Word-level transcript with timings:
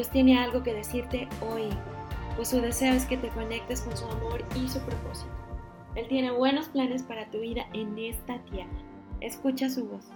Dios 0.00 0.12
tiene 0.12 0.38
algo 0.38 0.62
que 0.62 0.72
decirte 0.72 1.28
hoy, 1.42 1.68
pues 2.34 2.48
su 2.48 2.58
deseo 2.62 2.94
es 2.94 3.04
que 3.04 3.18
te 3.18 3.28
conectes 3.28 3.82
con 3.82 3.94
su 3.94 4.06
amor 4.06 4.42
y 4.56 4.66
su 4.66 4.80
propósito. 4.80 5.30
Él 5.94 6.08
tiene 6.08 6.30
buenos 6.30 6.70
planes 6.70 7.02
para 7.02 7.30
tu 7.30 7.40
vida 7.40 7.66
en 7.74 7.98
esta 7.98 8.42
tierra. 8.44 8.72
Escucha 9.20 9.68
su 9.68 9.84
voz. 9.84 10.06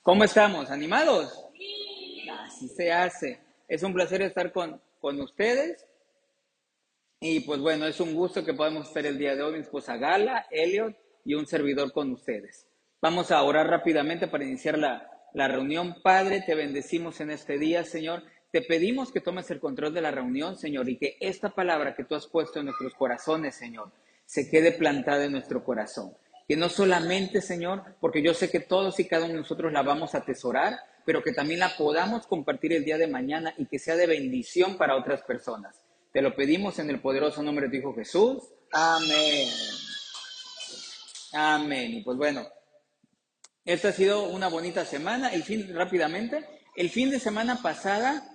¿Cómo 0.00 0.24
estamos? 0.24 0.70
¿Animados? 0.70 1.38
Así 2.46 2.66
se 2.68 2.90
hace. 2.90 3.40
Es 3.68 3.82
un 3.82 3.92
placer 3.92 4.22
estar 4.22 4.52
con, 4.52 4.80
con 5.02 5.20
ustedes. 5.20 5.86
Y 7.20 7.40
pues 7.40 7.60
bueno, 7.60 7.86
es 7.86 8.00
un 8.00 8.14
gusto 8.14 8.42
que 8.42 8.54
podamos 8.54 8.88
estar 8.88 9.04
el 9.04 9.18
día 9.18 9.36
de 9.36 9.42
hoy, 9.42 9.52
mi 9.52 9.58
esposa 9.58 9.98
Gala, 9.98 10.46
Elliot 10.50 10.96
y 11.26 11.34
un 11.34 11.46
servidor 11.46 11.92
con 11.92 12.10
ustedes. 12.12 12.66
Vamos 13.02 13.30
a 13.30 13.42
orar 13.42 13.68
rápidamente 13.68 14.28
para 14.28 14.44
iniciar 14.44 14.78
la, 14.78 15.10
la 15.34 15.48
reunión. 15.48 15.96
Padre, 16.02 16.42
te 16.46 16.54
bendecimos 16.54 17.20
en 17.20 17.30
este 17.30 17.58
día, 17.58 17.84
Señor. 17.84 18.22
Te 18.52 18.62
pedimos 18.62 19.12
que 19.12 19.20
tomes 19.20 19.50
el 19.50 19.60
control 19.60 19.92
de 19.92 20.00
la 20.00 20.10
reunión, 20.10 20.56
Señor, 20.56 20.88
y 20.88 20.96
que 20.96 21.18
esta 21.20 21.50
palabra 21.50 21.94
que 21.94 22.04
tú 22.04 22.14
has 22.14 22.26
puesto 22.26 22.60
en 22.60 22.66
nuestros 22.66 22.94
corazones, 22.94 23.56
Señor, 23.56 23.92
se 24.24 24.48
quede 24.48 24.72
plantada 24.72 25.24
en 25.24 25.32
nuestro 25.32 25.62
corazón 25.62 26.14
que 26.48 26.56
no 26.56 26.68
solamente, 26.68 27.40
Señor, 27.40 27.82
porque 28.00 28.22
yo 28.22 28.32
sé 28.32 28.50
que 28.50 28.60
todos 28.60 29.00
y 29.00 29.06
cada 29.06 29.24
uno 29.24 29.34
de 29.34 29.40
nosotros 29.40 29.72
la 29.72 29.82
vamos 29.82 30.14
a 30.14 30.18
atesorar, 30.18 30.78
pero 31.04 31.22
que 31.22 31.32
también 31.32 31.60
la 31.60 31.76
podamos 31.76 32.26
compartir 32.26 32.72
el 32.72 32.84
día 32.84 32.98
de 32.98 33.08
mañana 33.08 33.52
y 33.58 33.66
que 33.66 33.78
sea 33.78 33.96
de 33.96 34.06
bendición 34.06 34.78
para 34.78 34.96
otras 34.96 35.22
personas. 35.22 35.80
Te 36.12 36.22
lo 36.22 36.34
pedimos 36.36 36.78
en 36.78 36.88
el 36.90 37.00
poderoso 37.00 37.42
nombre 37.42 37.66
de 37.66 37.70
tu 37.72 37.76
Hijo 37.78 37.94
Jesús. 37.94 38.44
Amén. 38.72 39.48
Amén. 41.38 41.92
Y 41.92 42.00
pues 42.00 42.16
bueno, 42.16 42.48
esta 43.62 43.88
ha 43.88 43.92
sido 43.92 44.26
una 44.30 44.48
bonita 44.48 44.86
semana. 44.86 45.28
El 45.34 45.42
fin, 45.42 45.70
rápidamente, 45.74 46.42
el 46.76 46.88
fin 46.88 47.10
de 47.10 47.20
semana 47.20 47.60
pasada, 47.62 48.34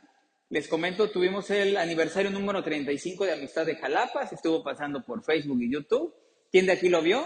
les 0.49 0.67
comento, 0.67 1.09
tuvimos 1.09 1.49
el 1.49 1.77
aniversario 1.77 2.29
número 2.29 2.63
35 2.63 3.25
de 3.25 3.33
Amistad 3.33 3.65
de 3.65 3.75
Jalapa. 3.75 4.27
Se 4.27 4.35
estuvo 4.35 4.63
pasando 4.63 5.03
por 5.03 5.23
Facebook 5.23 5.59
y 5.63 5.73
YouTube. 5.73 6.13
¿Quién 6.51 6.67
de 6.67 6.73
aquí 6.73 6.89
lo 6.89 7.01
vio? 7.01 7.25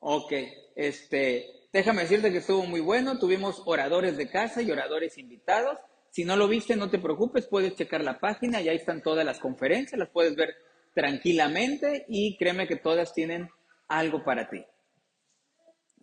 Ok, 0.00 0.32
este, 0.74 1.68
déjame 1.72 2.02
decirte 2.02 2.32
que 2.32 2.38
estuvo 2.38 2.64
muy 2.64 2.80
bueno. 2.80 3.20
Tuvimos 3.20 3.62
oradores 3.66 4.16
de 4.16 4.28
casa 4.28 4.62
y 4.62 4.70
oradores 4.72 5.16
invitados. 5.16 5.78
Si 6.10 6.24
no 6.24 6.34
lo 6.34 6.48
viste, 6.48 6.74
no 6.74 6.90
te 6.90 6.98
preocupes, 6.98 7.46
puedes 7.46 7.76
checar 7.76 8.02
la 8.02 8.18
página 8.18 8.60
y 8.60 8.68
ahí 8.68 8.76
están 8.78 9.00
todas 9.00 9.24
las 9.24 9.38
conferencias, 9.38 9.96
las 9.96 10.10
puedes 10.10 10.34
ver 10.34 10.56
tranquilamente 10.94 12.04
y 12.08 12.36
créeme 12.36 12.66
que 12.66 12.76
todas 12.76 13.12
tienen 13.12 13.48
algo 13.88 14.24
para 14.24 14.48
ti. 14.48 14.64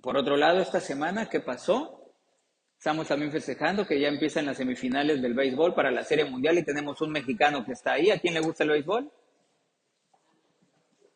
Por 0.02 0.18
otro 0.18 0.38
lado, 0.38 0.62
esta 0.62 0.80
semana, 0.80 1.30
¿qué 1.30 1.40
pasó? 1.40 2.14
Estamos 2.78 3.08
también 3.08 3.32
festejando 3.32 3.86
que 3.86 4.00
ya 4.00 4.08
empiezan 4.08 4.45
las 4.45 4.58
semifinales 4.58 5.22
del 5.22 5.34
béisbol 5.34 5.76
para 5.76 5.92
la 5.92 6.04
Serie 6.04 6.26
Mundial 6.26 6.58
y 6.58 6.64
tenemos 6.64 7.02
un 7.02 7.12
mexicano 7.12 7.66
que 7.66 7.73
está 7.73 7.94
ahí. 7.94 8.10
¿A 8.10 8.20
quién 8.20 8.34
le 8.34 8.40
gusta 8.40 8.64
el 8.64 8.70
béisbol? 8.70 9.12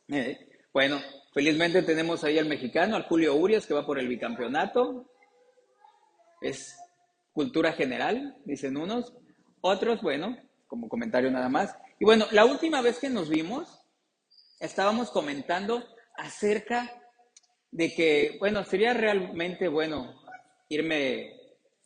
Eh, 0.09 0.37
bueno, 0.73 0.99
Felizmente 1.33 1.81
tenemos 1.81 2.23
ahí 2.23 2.37
al 2.37 2.45
mexicano, 2.47 2.95
al 2.95 3.03
Julio 3.03 3.35
Urias, 3.35 3.65
que 3.65 3.73
va 3.73 3.87
por 3.87 3.97
el 3.97 4.07
bicampeonato. 4.07 5.09
Es 6.41 6.77
cultura 7.33 7.73
general, 7.73 8.37
dicen 8.45 8.77
unos. 8.77 9.13
Otros, 9.61 10.01
bueno, 10.03 10.37
como 10.67 10.87
comentario 10.87 11.31
nada 11.31 11.49
más. 11.49 11.75
Y 12.03 12.05
bueno, 12.05 12.27
la 12.31 12.43
última 12.43 12.81
vez 12.81 12.99
que 12.99 13.07
nos 13.07 13.29
vimos, 13.29 13.79
estábamos 14.59 15.09
comentando 15.09 15.87
acerca 16.17 17.01
de 17.71 17.95
que, 17.95 18.35
bueno, 18.41 18.65
sería 18.65 18.93
realmente 18.93 19.69
bueno 19.69 20.21
irme 20.67 21.31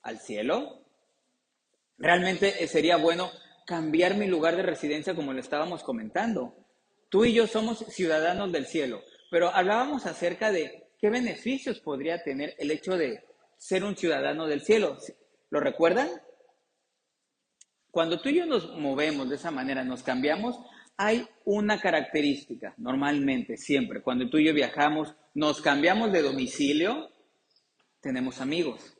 al 0.01 0.17
cielo. 0.17 0.81
Realmente 1.99 2.67
sería 2.67 2.97
bueno 2.97 3.29
cambiar 3.67 4.15
mi 4.15 4.25
lugar 4.25 4.55
de 4.55 4.63
residencia 4.63 5.13
como 5.13 5.33
lo 5.33 5.39
estábamos 5.39 5.83
comentando. 5.83 6.65
Tú 7.09 7.23
y 7.23 7.33
yo 7.33 7.45
somos 7.45 7.85
ciudadanos 7.89 8.51
del 8.51 8.65
cielo 8.65 9.03
pero 9.29 9.49
hablábamos 9.49 10.07
acerca 10.07 10.51
de 10.51 10.89
qué 10.99 11.11
beneficios 11.11 11.79
podría 11.79 12.23
tener 12.23 12.55
el 12.57 12.71
hecho 12.71 12.97
de 12.97 13.23
ser 13.57 13.83
un 13.83 13.95
ciudadano 13.95 14.47
del 14.47 14.61
cielo. 14.61 14.97
¿Lo 15.51 15.59
recuerdan? 15.59 16.09
Cuando 17.97 18.19
tú 18.19 18.29
y 18.29 18.35
yo 18.35 18.45
nos 18.45 18.77
movemos 18.77 19.27
de 19.27 19.37
esa 19.37 19.49
manera, 19.49 19.83
nos 19.83 20.03
cambiamos, 20.03 20.55
hay 20.97 21.27
una 21.45 21.81
característica, 21.81 22.75
normalmente, 22.77 23.57
siempre, 23.57 24.03
cuando 24.03 24.29
tú 24.29 24.37
y 24.37 24.45
yo 24.45 24.53
viajamos, 24.53 25.15
nos 25.33 25.61
cambiamos 25.61 26.11
de 26.11 26.21
domicilio, 26.21 27.09
tenemos 27.99 28.39
amigos. 28.39 28.95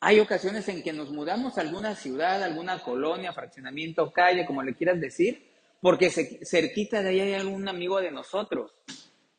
Hay 0.00 0.18
ocasiones 0.18 0.66
en 0.70 0.82
que 0.82 0.94
nos 0.94 1.10
mudamos 1.10 1.58
a 1.58 1.60
alguna 1.60 1.94
ciudad, 1.94 2.42
alguna 2.42 2.78
colonia, 2.78 3.34
fraccionamiento, 3.34 4.10
calle, 4.12 4.46
como 4.46 4.62
le 4.62 4.74
quieras 4.74 4.98
decir, 4.98 5.46
porque 5.82 6.08
cerquita 6.08 7.02
de 7.02 7.10
ahí 7.10 7.20
hay 7.20 7.34
algún 7.34 7.68
amigo 7.68 8.00
de 8.00 8.10
nosotros. 8.10 8.72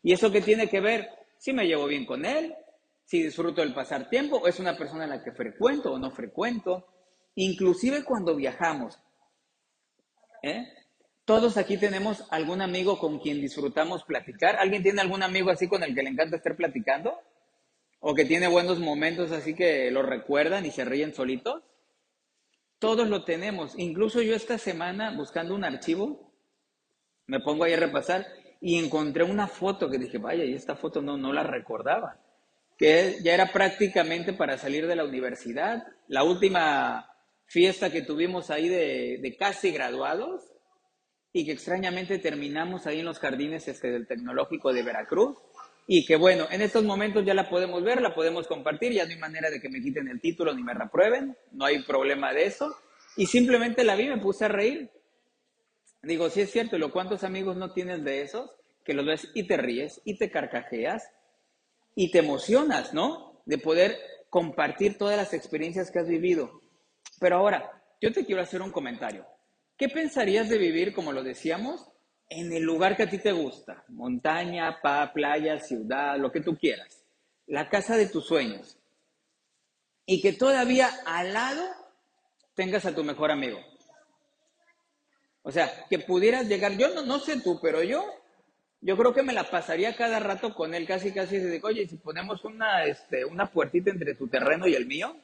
¿Y 0.03 0.13
eso 0.13 0.31
qué 0.31 0.41
tiene 0.41 0.69
que 0.69 0.81
ver? 0.81 1.09
Si 1.39 1.51
me 1.51 1.65
llevo 1.65 1.87
bien 1.87 2.05
con 2.05 2.23
él, 2.23 2.53
si 3.05 3.23
disfruto 3.23 3.61
del 3.61 3.73
pasar 3.73 4.07
tiempo, 4.07 4.37
o 4.37 4.47
es 4.47 4.59
una 4.59 4.77
persona 4.77 5.05
en 5.05 5.09
la 5.09 5.23
que 5.23 5.31
frecuento 5.31 5.93
o 5.93 5.97
no 5.97 6.11
frecuento. 6.11 6.85
Inclusive 7.35 8.03
cuando 8.03 8.35
viajamos. 8.35 8.99
¿eh? 10.41 10.67
Todos 11.25 11.57
aquí 11.57 11.77
tenemos 11.77 12.25
algún 12.31 12.61
amigo 12.61 12.97
con 12.97 13.19
quien 13.19 13.41
disfrutamos 13.41 14.03
platicar. 14.03 14.55
¿Alguien 14.57 14.83
tiene 14.83 15.01
algún 15.01 15.23
amigo 15.23 15.49
así 15.49 15.67
con 15.67 15.83
el 15.83 15.93
que 15.93 16.03
le 16.03 16.09
encanta 16.09 16.37
estar 16.37 16.55
platicando? 16.55 17.19
¿O 17.99 18.13
que 18.13 18.25
tiene 18.25 18.47
buenos 18.47 18.79
momentos 18.79 19.31
así 19.31 19.55
que 19.55 19.89
lo 19.91 20.03
recuerdan 20.03 20.65
y 20.65 20.71
se 20.71 20.85
ríen 20.85 21.13
solitos? 21.13 21.63
Todos 22.79 23.09
lo 23.09 23.25
tenemos. 23.25 23.73
Incluso 23.77 24.21
yo 24.21 24.35
esta 24.35 24.57
semana 24.57 25.15
buscando 25.15 25.55
un 25.55 25.63
archivo, 25.63 26.31
me 27.25 27.39
pongo 27.39 27.63
ahí 27.63 27.73
a 27.73 27.77
repasar 27.79 28.27
y 28.61 28.77
encontré 28.77 29.23
una 29.23 29.47
foto 29.47 29.89
que 29.89 29.97
dije, 29.97 30.19
vaya, 30.19 30.43
y 30.43 30.53
esta 30.53 30.75
foto 30.75 31.01
no, 31.01 31.17
no 31.17 31.33
la 31.33 31.43
recordaba, 31.43 32.19
que 32.77 33.17
ya 33.23 33.33
era 33.33 33.51
prácticamente 33.51 34.33
para 34.33 34.57
salir 34.57 34.85
de 34.85 34.95
la 34.95 35.05
universidad. 35.05 35.87
La 36.07 36.23
última 36.23 37.14
fiesta 37.45 37.91
que 37.91 38.01
tuvimos 38.01 38.49
ahí 38.49 38.69
de, 38.69 39.19
de 39.21 39.37
casi 39.37 39.71
graduados 39.71 40.55
y 41.37 41.45
que 41.45 41.51
extrañamente 41.51 42.17
terminamos 42.17 42.87
ahí 42.87 42.99
en 42.99 43.05
los 43.05 43.19
jardines 43.19 43.67
este, 43.67 43.91
del 43.91 44.07
Tecnológico 44.07 44.71
de 44.71 44.83
Veracruz. 44.83 45.37
Y 45.85 46.05
que 46.05 46.15
bueno, 46.15 46.47
en 46.49 46.61
estos 46.61 46.85
momentos 46.85 47.25
ya 47.25 47.33
la 47.33 47.49
podemos 47.49 47.83
ver, 47.83 48.01
la 48.01 48.15
podemos 48.15 48.47
compartir, 48.47 48.93
ya 48.93 49.03
no 49.03 49.11
hay 49.11 49.19
manera 49.19 49.49
de 49.49 49.59
que 49.59 49.67
me 49.67 49.81
quiten 49.81 50.07
el 50.07 50.21
título 50.21 50.53
ni 50.53 50.63
me 50.63 50.73
reprueben, 50.73 51.35
no 51.51 51.65
hay 51.65 51.83
problema 51.83 52.31
de 52.31 52.45
eso. 52.45 52.73
Y 53.17 53.25
simplemente 53.25 53.83
la 53.83 53.97
vi, 53.97 54.07
me 54.07 54.17
puse 54.17 54.45
a 54.45 54.47
reír. 54.47 54.89
Digo, 56.01 56.29
sí 56.29 56.39
es 56.39 56.51
cierto, 56.51 56.77
¿lo 56.77 56.93
cuántos 56.93 57.25
amigos 57.25 57.57
no 57.57 57.73
tienes 57.73 58.05
de 58.05 58.21
esos? 58.21 58.49
Que 58.85 58.93
los 58.93 59.05
ves 59.05 59.29
y 59.33 59.45
te 59.45 59.57
ríes 59.57 60.01
y 60.05 60.17
te 60.17 60.31
carcajeas 60.31 61.11
y 61.95 62.11
te 62.11 62.19
emocionas, 62.19 62.93
¿no? 62.93 63.41
De 63.45 63.57
poder 63.57 63.97
compartir 64.29 64.97
todas 64.97 65.17
las 65.17 65.33
experiencias 65.33 65.91
que 65.91 65.99
has 65.99 66.07
vivido. 66.07 66.61
Pero 67.19 67.37
ahora, 67.37 67.71
yo 68.01 68.11
te 68.11 68.25
quiero 68.25 68.41
hacer 68.41 68.61
un 68.61 68.71
comentario. 68.71 69.25
¿Qué 69.77 69.89
pensarías 69.89 70.49
de 70.49 70.57
vivir, 70.57 70.93
como 70.93 71.11
lo 71.11 71.23
decíamos, 71.23 71.89
en 72.29 72.53
el 72.53 72.63
lugar 72.63 72.95
que 72.95 73.03
a 73.03 73.09
ti 73.09 73.17
te 73.17 73.31
gusta? 73.31 73.83
Montaña, 73.89 74.79
playa, 75.13 75.59
ciudad, 75.59 76.17
lo 76.17 76.31
que 76.31 76.41
tú 76.41 76.57
quieras. 76.57 77.03
La 77.47 77.69
casa 77.69 77.97
de 77.97 78.07
tus 78.07 78.25
sueños. 78.25 78.77
Y 80.05 80.21
que 80.21 80.33
todavía 80.33 80.89
al 81.05 81.33
lado 81.33 81.63
tengas 82.53 82.85
a 82.85 82.95
tu 82.95 83.03
mejor 83.03 83.31
amigo. 83.31 83.59
O 85.43 85.51
sea, 85.51 85.71
que 85.89 85.99
pudieras 85.99 86.47
llegar, 86.47 86.75
yo 86.75 87.03
no, 87.03 87.19
sé 87.19 87.39
tú, 87.41 87.59
pero 87.61 87.83
yo, 87.83 88.03
yo 88.81 88.97
creo 88.97 89.13
que 89.13 89.21
me 89.21 89.33
la 89.33 89.49
pasaría 89.49 89.95
cada 89.95 90.19
rato 90.19 90.55
con 90.55 90.73
él, 90.73 90.87
casi, 90.87 91.11
casi, 91.11 91.37
de, 91.37 91.61
oye, 91.63 91.87
si 91.87 91.97
ponemos 91.97 92.43
una, 92.45 92.85
este, 92.85 93.25
una 93.25 93.51
puertita 93.51 93.91
entre 93.91 94.15
tu 94.15 94.27
terreno 94.27 94.67
y 94.67 94.73
el 94.73 94.87
mío, 94.87 95.15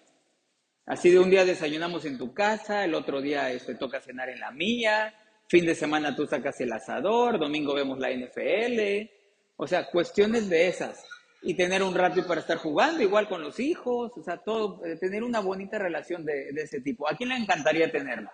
así 0.86 1.10
de 1.10 1.20
un 1.20 1.30
día 1.30 1.46
desayunamos 1.46 2.06
en 2.06 2.18
tu 2.18 2.34
casa, 2.34 2.86
el 2.86 2.94
otro 2.94 3.22
día 3.22 3.52
este, 3.52 3.76
toca 3.76 4.02
cenar 4.02 4.30
en 4.30 4.40
la 4.40 4.52
mía, 4.52 5.14
fin 5.48 5.66
de 5.66 5.76
semana 5.76 6.16
tú 6.16 6.26
sacas 6.26 6.60
el 6.62 6.72
asador, 6.72 7.40
domingo 7.40 7.74
vemos 7.74 8.00
la 8.00 8.12
NFL, 8.12 9.10
o 9.58 9.68
sea, 9.68 9.90
cuestiones 9.90 10.50
de 10.50 10.68
esas. 10.68 11.06
Y 11.44 11.56
tener 11.56 11.82
un 11.82 11.96
rato 11.96 12.26
para 12.28 12.42
estar 12.42 12.58
jugando, 12.58 13.02
igual 13.02 13.28
con 13.28 13.42
los 13.42 13.60
hijos, 13.60 14.12
o 14.16 14.22
sea, 14.22 14.38
todo, 14.38 14.86
eh, 14.86 14.96
tener 14.98 15.24
una 15.24 15.40
bonita 15.40 15.80
relación 15.80 16.24
de, 16.24 16.52
de 16.52 16.62
ese 16.62 16.82
tipo. 16.82 17.10
¿A 17.10 17.16
quién 17.16 17.30
le 17.30 17.36
encantaría 17.36 17.92
tenerla? 17.92 18.32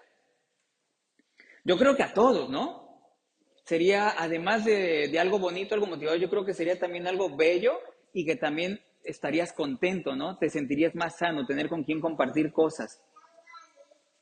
Yo 1.68 1.78
creo 1.78 1.98
que 1.98 2.04
a 2.04 2.14
todos, 2.14 2.50
¿no? 2.50 2.88
Sería, 3.66 4.16
además 4.18 4.64
de, 4.64 5.14
algo 5.20 5.38
bonito, 5.38 5.76
algo 5.76 5.86
motivador, 5.86 6.18
yo 6.18 6.30
creo 6.30 6.46
que 6.46 6.54
sería 6.54 6.80
también 6.80 7.06
algo 7.06 7.36
bello 7.36 7.74
y 8.14 8.26
que 8.26 8.38
también 8.38 8.80
estarías 9.08 9.54
contento, 9.54 10.16
¿no? 10.16 10.38
Te 10.38 10.50
sentirías 10.50 10.94
más 10.96 11.18
sano, 11.18 11.46
tener 11.46 11.70
con 11.70 11.84
quién 11.84 12.00
compartir 12.00 12.52
cosas. 12.52 13.02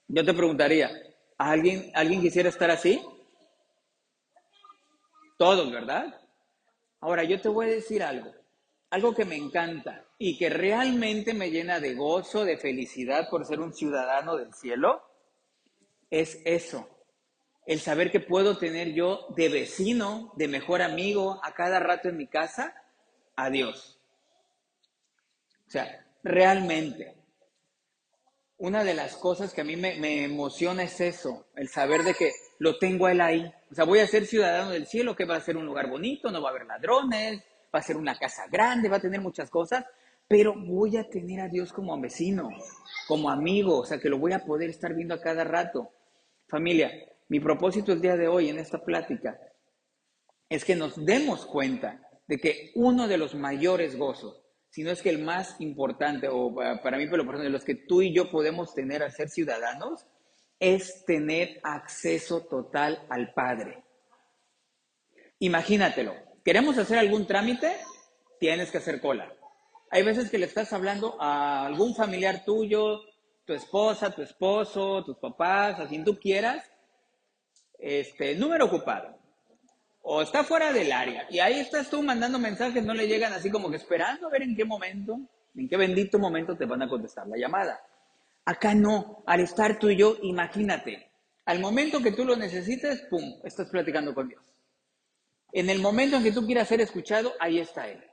Yo 0.07 0.23
te 0.23 0.33
preguntaría, 0.33 0.91
¿Alguien, 1.37 1.91
¿Alguien 1.93 2.21
quisiera 2.21 2.47
estar 2.47 2.71
así? 2.71 3.01
Todos, 5.37 5.69
¿verdad? 5.69 6.21
Ahora, 7.01 7.23
yo 7.23 7.41
te 7.41 7.49
voy 7.49 7.65
a 7.65 7.69
decir 7.69 8.01
algo, 8.01 8.31
algo 8.89 9.13
que 9.13 9.25
me 9.25 9.35
encanta 9.35 10.05
y 10.17 10.37
que 10.37 10.49
realmente 10.49 11.33
me 11.33 11.51
llena 11.51 11.81
de 11.81 11.93
gozo, 11.93 12.45
de 12.45 12.57
felicidad 12.57 13.29
por 13.29 13.45
ser 13.45 13.59
un 13.59 13.73
ciudadano 13.73 14.37
del 14.37 14.53
cielo, 14.53 15.03
es 16.09 16.41
eso, 16.45 16.87
el 17.65 17.81
saber 17.81 18.11
que 18.11 18.21
puedo 18.21 18.57
tener 18.57 18.93
yo 18.93 19.27
de 19.35 19.49
vecino, 19.49 20.31
de 20.37 20.47
mejor 20.47 20.81
amigo, 20.81 21.41
a 21.43 21.53
cada 21.53 21.79
rato 21.79 22.07
en 22.07 22.17
mi 22.17 22.27
casa, 22.27 22.73
a 23.35 23.49
Dios. 23.49 23.94
O 25.67 25.69
sea, 25.69 26.05
realmente, 26.23 27.15
una 28.57 28.83
de 28.83 28.93
las 28.93 29.17
cosas 29.17 29.53
que 29.53 29.61
a 29.61 29.65
mí 29.65 29.75
me, 29.75 30.23
emociona 30.23 30.83
es 30.83 31.01
eso, 31.01 31.47
el 31.55 31.67
saber 31.67 32.03
de 32.03 32.13
que 32.13 32.31
lo 32.59 32.77
tengo 32.77 33.07
a 33.07 33.11
Él 33.11 33.21
ahí. 33.21 33.53
O 33.71 33.75
sea, 33.75 33.85
voy 33.85 33.99
a 33.99 34.07
ser 34.07 34.25
ciudadano 34.25 34.71
del 34.71 34.87
cielo, 34.87 35.15
que 35.15 35.25
va 35.25 35.35
a 35.35 35.41
ser 35.41 35.57
un 35.57 35.65
lugar 35.65 35.89
bonito, 35.89 36.31
no 36.31 36.41
va 36.41 36.49
a 36.49 36.51
haber 36.51 36.65
ladrones, 36.65 37.43
va 37.73 37.79
a 37.79 37.83
ser 37.83 37.97
una 37.97 38.17
casa 38.17 38.43
grande, 38.49 38.89
va 38.89 38.97
a 38.97 39.01
tener 39.01 39.19
muchas 39.19 39.49
cosas, 39.49 39.85
pero 40.27 40.53
voy 40.55 40.97
a 40.97 41.09
tener 41.09 41.41
a 41.41 41.49
Dios 41.49 41.73
como 41.73 41.99
vecino, 41.99 42.49
como 43.07 43.29
amigo, 43.29 43.79
o 43.79 43.85
sea, 43.85 43.99
que 43.99 44.09
lo 44.09 44.17
voy 44.17 44.33
a 44.33 44.45
poder 44.45 44.69
estar 44.69 44.93
viendo 44.93 45.13
a 45.13 45.21
cada 45.21 45.43
rato. 45.43 45.91
Familia, 46.47 46.91
mi 47.27 47.39
propósito 47.39 47.91
el 47.91 48.01
día 48.01 48.15
de 48.15 48.27
hoy 48.27 48.49
en 48.49 48.59
esta 48.59 48.83
plática 48.83 49.39
es 50.47 50.63
que 50.63 50.75
nos 50.75 51.03
demos 51.03 51.45
cuenta 51.45 52.01
de 52.27 52.37
que 52.37 52.71
uno 52.75 53.07
de 53.07 53.17
los 53.17 53.35
mayores 53.35 53.97
gozos 53.97 54.44
si 54.75 54.83
no 54.83 54.91
es 54.91 55.01
que 55.01 55.09
el 55.09 55.19
más 55.19 55.55
importante, 55.61 56.27
o 56.29 56.53
para 56.53 56.97
mí, 56.97 57.07
personal, 57.07 57.43
de 57.43 57.49
los 57.49 57.63
que 57.63 57.75
tú 57.75 58.01
y 58.01 58.13
yo 58.13 58.29
podemos 58.29 58.73
tener 58.73 59.03
al 59.03 59.13
ser 59.13 59.29
ciudadanos, 59.29 60.05
es 60.59 61.05
tener 61.05 61.61
acceso 61.63 62.41
total 62.41 63.05
al 63.07 63.33
Padre. 63.33 63.85
Imagínatelo, 65.39 66.13
queremos 66.43 66.77
hacer 66.77 66.97
algún 66.97 67.25
trámite, 67.25 67.77
tienes 68.37 68.69
que 68.69 68.79
hacer 68.79 68.99
cola. 68.99 69.33
Hay 69.91 70.03
veces 70.03 70.29
que 70.29 70.39
le 70.39 70.45
estás 70.45 70.73
hablando 70.73 71.15
a 71.21 71.65
algún 71.65 71.95
familiar 71.95 72.43
tuyo, 72.43 72.99
tu 73.45 73.53
esposa, 73.53 74.13
tu 74.13 74.23
esposo, 74.23 75.05
tus 75.05 75.17
papás, 75.19 75.79
a 75.79 75.87
quien 75.87 76.03
tú 76.03 76.19
quieras, 76.19 76.69
este, 77.79 78.35
número 78.35 78.65
ocupado 78.65 79.24
o 80.07 80.21
está 80.21 80.43
fuera 80.43 80.71
del 80.71 80.91
área. 80.91 81.25
Y 81.31 81.39
ahí 81.39 81.59
estás 81.59 81.89
tú 81.89 82.03
mandando 82.03 82.37
mensajes, 82.37 82.83
no 82.85 82.93
le 82.93 83.07
llegan 83.07 83.33
así 83.33 83.49
como 83.49 83.71
que 83.71 83.77
esperando 83.77 84.27
a 84.27 84.29
ver 84.29 84.43
en 84.43 84.55
qué 84.55 84.63
momento, 84.63 85.19
en 85.55 85.67
qué 85.67 85.77
bendito 85.77 86.19
momento 86.19 86.55
te 86.55 86.65
van 86.65 86.83
a 86.83 86.87
contestar 86.87 87.27
la 87.27 87.37
llamada. 87.37 87.81
Acá 88.45 88.75
no, 88.75 89.23
al 89.25 89.39
estar 89.39 89.79
tú 89.79 89.89
y 89.89 89.97
yo, 89.97 90.17
imagínate, 90.21 91.09
al 91.45 91.59
momento 91.59 92.03
que 92.03 92.11
tú 92.11 92.23
lo 92.23 92.35
necesites, 92.35 93.01
pum, 93.09 93.39
estás 93.43 93.67
platicando 93.69 94.13
con 94.13 94.29
Dios. 94.29 94.43
En 95.51 95.71
el 95.71 95.79
momento 95.79 96.17
en 96.17 96.23
que 96.23 96.31
tú 96.31 96.45
quieras 96.45 96.67
ser 96.67 96.81
escuchado, 96.81 97.33
ahí 97.39 97.59
está 97.59 97.87
Él. 97.87 98.03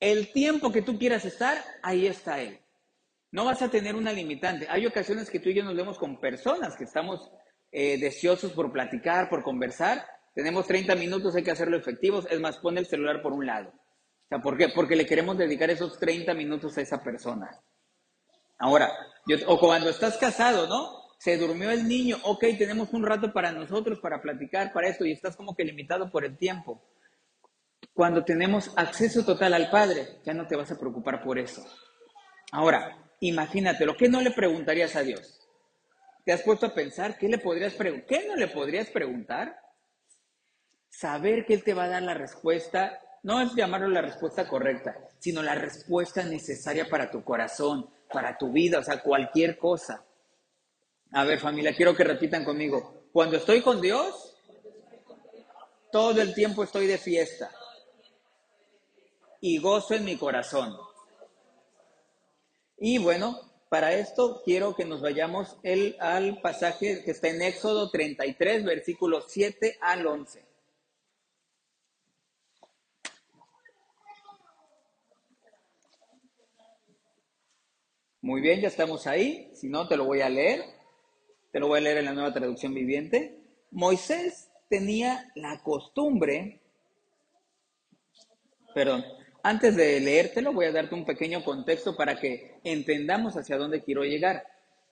El 0.00 0.32
tiempo 0.32 0.72
que 0.72 0.82
tú 0.82 0.98
quieras 0.98 1.24
estar, 1.24 1.56
ahí 1.82 2.08
está 2.08 2.40
Él. 2.40 2.58
No 3.30 3.44
vas 3.44 3.62
a 3.62 3.70
tener 3.70 3.94
una 3.94 4.12
limitante. 4.12 4.66
Hay 4.68 4.84
ocasiones 4.86 5.30
que 5.30 5.38
tú 5.38 5.50
y 5.50 5.54
yo 5.54 5.62
nos 5.62 5.76
vemos 5.76 5.98
con 5.98 6.18
personas 6.18 6.76
que 6.76 6.84
estamos 6.84 7.30
eh, 7.70 7.96
deseosos 7.98 8.52
por 8.52 8.72
platicar, 8.72 9.28
por 9.28 9.44
conversar, 9.44 10.04
tenemos 10.36 10.66
30 10.66 10.94
minutos, 10.96 11.34
hay 11.34 11.42
que 11.42 11.50
hacerlo 11.50 11.78
efectivos. 11.78 12.26
Es 12.30 12.38
más, 12.40 12.58
pone 12.58 12.78
el 12.78 12.86
celular 12.86 13.22
por 13.22 13.32
un 13.32 13.46
lado. 13.46 13.70
O 13.70 14.28
sea, 14.28 14.38
¿por 14.38 14.58
qué? 14.58 14.68
Porque 14.68 14.94
le 14.94 15.06
queremos 15.06 15.38
dedicar 15.38 15.70
esos 15.70 15.98
30 15.98 16.34
minutos 16.34 16.76
a 16.76 16.82
esa 16.82 17.02
persona. 17.02 17.58
Ahora, 18.58 18.92
o 19.46 19.58
cuando 19.58 19.88
estás 19.88 20.18
casado, 20.18 20.66
¿no? 20.66 21.06
Se 21.18 21.38
durmió 21.38 21.70
el 21.70 21.88
niño, 21.88 22.18
ok, 22.22 22.44
tenemos 22.58 22.92
un 22.92 23.06
rato 23.06 23.32
para 23.32 23.50
nosotros, 23.50 23.98
para 24.00 24.20
platicar, 24.20 24.74
para 24.74 24.88
esto, 24.88 25.06
y 25.06 25.12
estás 25.12 25.36
como 25.36 25.56
que 25.56 25.64
limitado 25.64 26.10
por 26.10 26.26
el 26.26 26.36
tiempo. 26.36 26.82
Cuando 27.94 28.22
tenemos 28.22 28.70
acceso 28.76 29.24
total 29.24 29.54
al 29.54 29.70
Padre, 29.70 30.20
ya 30.22 30.34
no 30.34 30.46
te 30.46 30.54
vas 30.54 30.70
a 30.70 30.78
preocupar 30.78 31.22
por 31.24 31.38
eso. 31.38 31.64
Ahora, 32.52 32.94
imagínate, 33.20 33.86
¿lo 33.86 33.96
que 33.96 34.10
no 34.10 34.20
le 34.20 34.32
preguntarías 34.32 34.96
a 34.96 35.00
Dios? 35.00 35.48
¿Te 36.26 36.32
has 36.34 36.42
puesto 36.42 36.66
a 36.66 36.74
pensar 36.74 37.16
qué 37.16 37.26
le 37.26 37.38
podrías 37.38 37.72
preguntar? 37.72 38.06
¿Qué 38.06 38.28
no 38.28 38.36
le 38.36 38.48
podrías 38.48 38.90
preguntar? 38.90 39.65
Saber 40.96 41.44
que 41.44 41.54
Él 41.54 41.62
te 41.62 41.74
va 41.74 41.84
a 41.84 41.88
dar 41.88 42.02
la 42.02 42.14
respuesta, 42.14 43.00
no 43.22 43.42
es 43.42 43.54
llamarlo 43.54 43.88
la 43.88 44.00
respuesta 44.00 44.48
correcta, 44.48 44.96
sino 45.18 45.42
la 45.42 45.54
respuesta 45.54 46.22
necesaria 46.22 46.88
para 46.88 47.10
tu 47.10 47.22
corazón, 47.22 47.90
para 48.10 48.38
tu 48.38 48.50
vida, 48.50 48.78
o 48.78 48.82
sea, 48.82 49.02
cualquier 49.02 49.58
cosa. 49.58 50.04
A 51.12 51.24
ver, 51.24 51.38
familia, 51.38 51.74
quiero 51.76 51.94
que 51.94 52.04
repitan 52.04 52.44
conmigo. 52.44 53.08
Cuando 53.12 53.36
estoy 53.36 53.60
con 53.60 53.80
Dios, 53.80 54.36
todo 55.92 56.20
el 56.22 56.34
tiempo 56.34 56.64
estoy 56.64 56.86
de 56.86 56.98
fiesta 56.98 57.50
y 59.40 59.58
gozo 59.58 59.94
en 59.94 60.04
mi 60.04 60.16
corazón. 60.16 60.76
Y 62.78 62.98
bueno, 62.98 63.38
para 63.68 63.92
esto 63.92 64.42
quiero 64.44 64.74
que 64.74 64.84
nos 64.86 65.02
vayamos 65.02 65.56
el, 65.62 65.96
al 66.00 66.40
pasaje 66.40 67.02
que 67.04 67.10
está 67.10 67.28
en 67.28 67.42
Éxodo 67.42 67.90
33, 67.90 68.64
versículos 68.64 69.26
7 69.28 69.78
al 69.80 70.06
11. 70.06 70.55
Muy 78.26 78.40
bien, 78.40 78.60
ya 78.60 78.66
estamos 78.66 79.06
ahí. 79.06 79.52
Si 79.54 79.68
no, 79.68 79.86
te 79.86 79.96
lo 79.96 80.04
voy 80.04 80.20
a 80.20 80.28
leer. 80.28 80.64
Te 81.52 81.60
lo 81.60 81.68
voy 81.68 81.78
a 81.78 81.82
leer 81.82 81.98
en 81.98 82.06
la 82.06 82.12
nueva 82.12 82.34
traducción 82.34 82.74
viviente. 82.74 83.38
Moisés 83.70 84.50
tenía 84.68 85.30
la 85.36 85.62
costumbre, 85.62 86.60
perdón, 88.74 89.04
antes 89.44 89.76
de 89.76 90.00
leértelo 90.00 90.52
voy 90.52 90.66
a 90.66 90.72
darte 90.72 90.96
un 90.96 91.04
pequeño 91.04 91.44
contexto 91.44 91.96
para 91.96 92.18
que 92.18 92.58
entendamos 92.64 93.36
hacia 93.36 93.58
dónde 93.58 93.84
quiero 93.84 94.02
llegar 94.02 94.44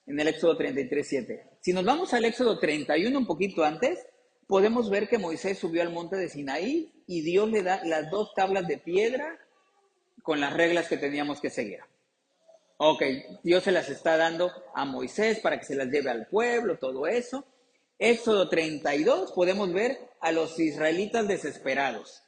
en 0.07 0.21
el 0.21 0.29
Éxodo 0.29 0.57
33, 0.57 1.05
7. 1.05 1.47
Si 1.61 1.73
nos 1.73 1.85
vamos 1.85 2.15
al 2.15 2.25
Éxodo 2.27 2.61
31 2.61 3.19
un 3.19 3.27
poquito 3.27 3.65
antes, 3.65 3.99
podemos 4.47 4.89
ver 4.91 5.09
que 5.09 5.19
Moisés 5.19 5.59
subió 5.59 5.83
al 5.83 5.91
monte 5.91 6.15
de 6.15 6.29
Sinaí 6.29 7.03
y 7.09 7.23
Dios 7.23 7.51
le 7.51 7.65
da 7.65 7.85
las 7.85 8.13
dos 8.13 8.33
tablas 8.37 8.69
de 8.69 8.79
piedra 8.79 9.41
con 10.23 10.39
las 10.39 10.53
reglas 10.53 10.87
que 10.87 10.99
teníamos 10.99 11.41
que 11.41 11.51
seguir. 11.51 11.81
Ok, 12.77 13.03
Dios 13.43 13.65
se 13.65 13.73
las 13.73 13.89
está 13.89 14.17
dando 14.17 14.51
a 14.75 14.85
Moisés 14.85 15.39
para 15.39 15.59
que 15.59 15.65
se 15.65 15.77
las 15.77 15.89
lleve 15.89 16.11
al 16.11 16.27
pueblo, 16.27 16.79
todo 16.79 17.07
eso. 17.07 17.45
Éxodo 17.99 18.49
32 18.49 19.33
podemos 19.33 19.73
ver 19.73 19.99
a 20.21 20.33
los 20.33 20.59
israelitas 20.59 21.29
desesperados. 21.29 22.23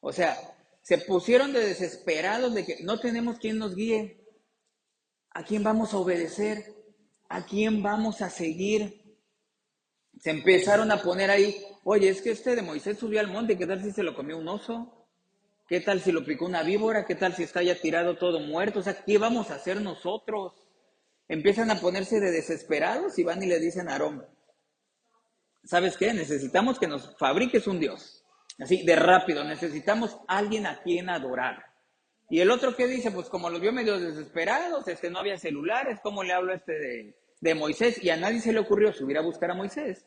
O 0.00 0.12
sea, 0.12 0.38
se 0.82 0.98
pusieron 0.98 1.52
de 1.52 1.60
desesperados 1.60 2.54
de 2.54 2.64
que 2.64 2.82
no 2.82 3.00
tenemos 3.00 3.38
quien 3.38 3.58
nos 3.58 3.74
guíe. 3.74 4.24
¿A 5.32 5.44
quién 5.44 5.62
vamos 5.62 5.92
a 5.92 5.98
obedecer? 5.98 6.72
¿A 7.28 7.44
quién 7.44 7.82
vamos 7.82 8.22
a 8.22 8.30
seguir? 8.30 9.18
Se 10.20 10.30
empezaron 10.30 10.90
a 10.92 11.02
poner 11.02 11.30
ahí, 11.30 11.64
oye, 11.84 12.08
es 12.08 12.22
que 12.22 12.30
este 12.30 12.54
de 12.54 12.62
Moisés 12.62 12.98
subió 12.98 13.20
al 13.20 13.28
monte, 13.28 13.56
¿qué 13.56 13.66
tal 13.66 13.82
si 13.82 13.90
se 13.90 14.02
lo 14.02 14.14
comió 14.14 14.38
un 14.38 14.48
oso? 14.48 14.99
¿Qué 15.70 15.78
tal 15.80 16.00
si 16.00 16.10
lo 16.10 16.24
picó 16.24 16.46
una 16.46 16.64
víbora? 16.64 17.06
¿Qué 17.06 17.14
tal 17.14 17.32
si 17.32 17.44
está 17.44 17.62
ya 17.62 17.76
tirado 17.76 18.16
todo 18.16 18.40
muerto? 18.40 18.80
O 18.80 18.82
sea, 18.82 19.04
¿qué 19.04 19.18
vamos 19.18 19.52
a 19.52 19.54
hacer 19.54 19.80
nosotros? 19.80 20.52
Empiezan 21.28 21.70
a 21.70 21.78
ponerse 21.78 22.18
de 22.18 22.32
desesperados 22.32 23.16
y 23.20 23.22
van 23.22 23.40
y 23.40 23.46
le 23.46 23.60
dicen 23.60 23.88
a 23.88 23.92
Aarón, 23.92 24.26
¿sabes 25.62 25.96
qué? 25.96 26.12
Necesitamos 26.12 26.80
que 26.80 26.88
nos 26.88 27.16
fabriques 27.16 27.68
un 27.68 27.78
Dios. 27.78 28.24
Así, 28.58 28.84
de 28.84 28.96
rápido, 28.96 29.44
necesitamos 29.44 30.18
alguien 30.26 30.66
a 30.66 30.82
quien 30.82 31.08
adorar. 31.08 31.64
Y 32.28 32.40
el 32.40 32.50
otro 32.50 32.74
que 32.74 32.88
dice, 32.88 33.12
pues 33.12 33.28
como 33.28 33.48
los 33.48 33.60
vio 33.60 33.72
medio 33.72 33.96
desesperados, 34.00 34.88
este, 34.88 35.08
no 35.08 35.20
había 35.20 35.38
celulares, 35.38 36.00
¿cómo 36.02 36.24
le 36.24 36.32
hablo 36.32 36.50
a 36.50 36.56
este 36.56 36.72
de, 36.72 37.16
de 37.40 37.54
Moisés? 37.54 38.02
Y 38.02 38.10
a 38.10 38.16
nadie 38.16 38.40
se 38.40 38.52
le 38.52 38.58
ocurrió 38.58 38.92
subir 38.92 39.18
a 39.18 39.22
buscar 39.22 39.52
a 39.52 39.54
Moisés. 39.54 40.04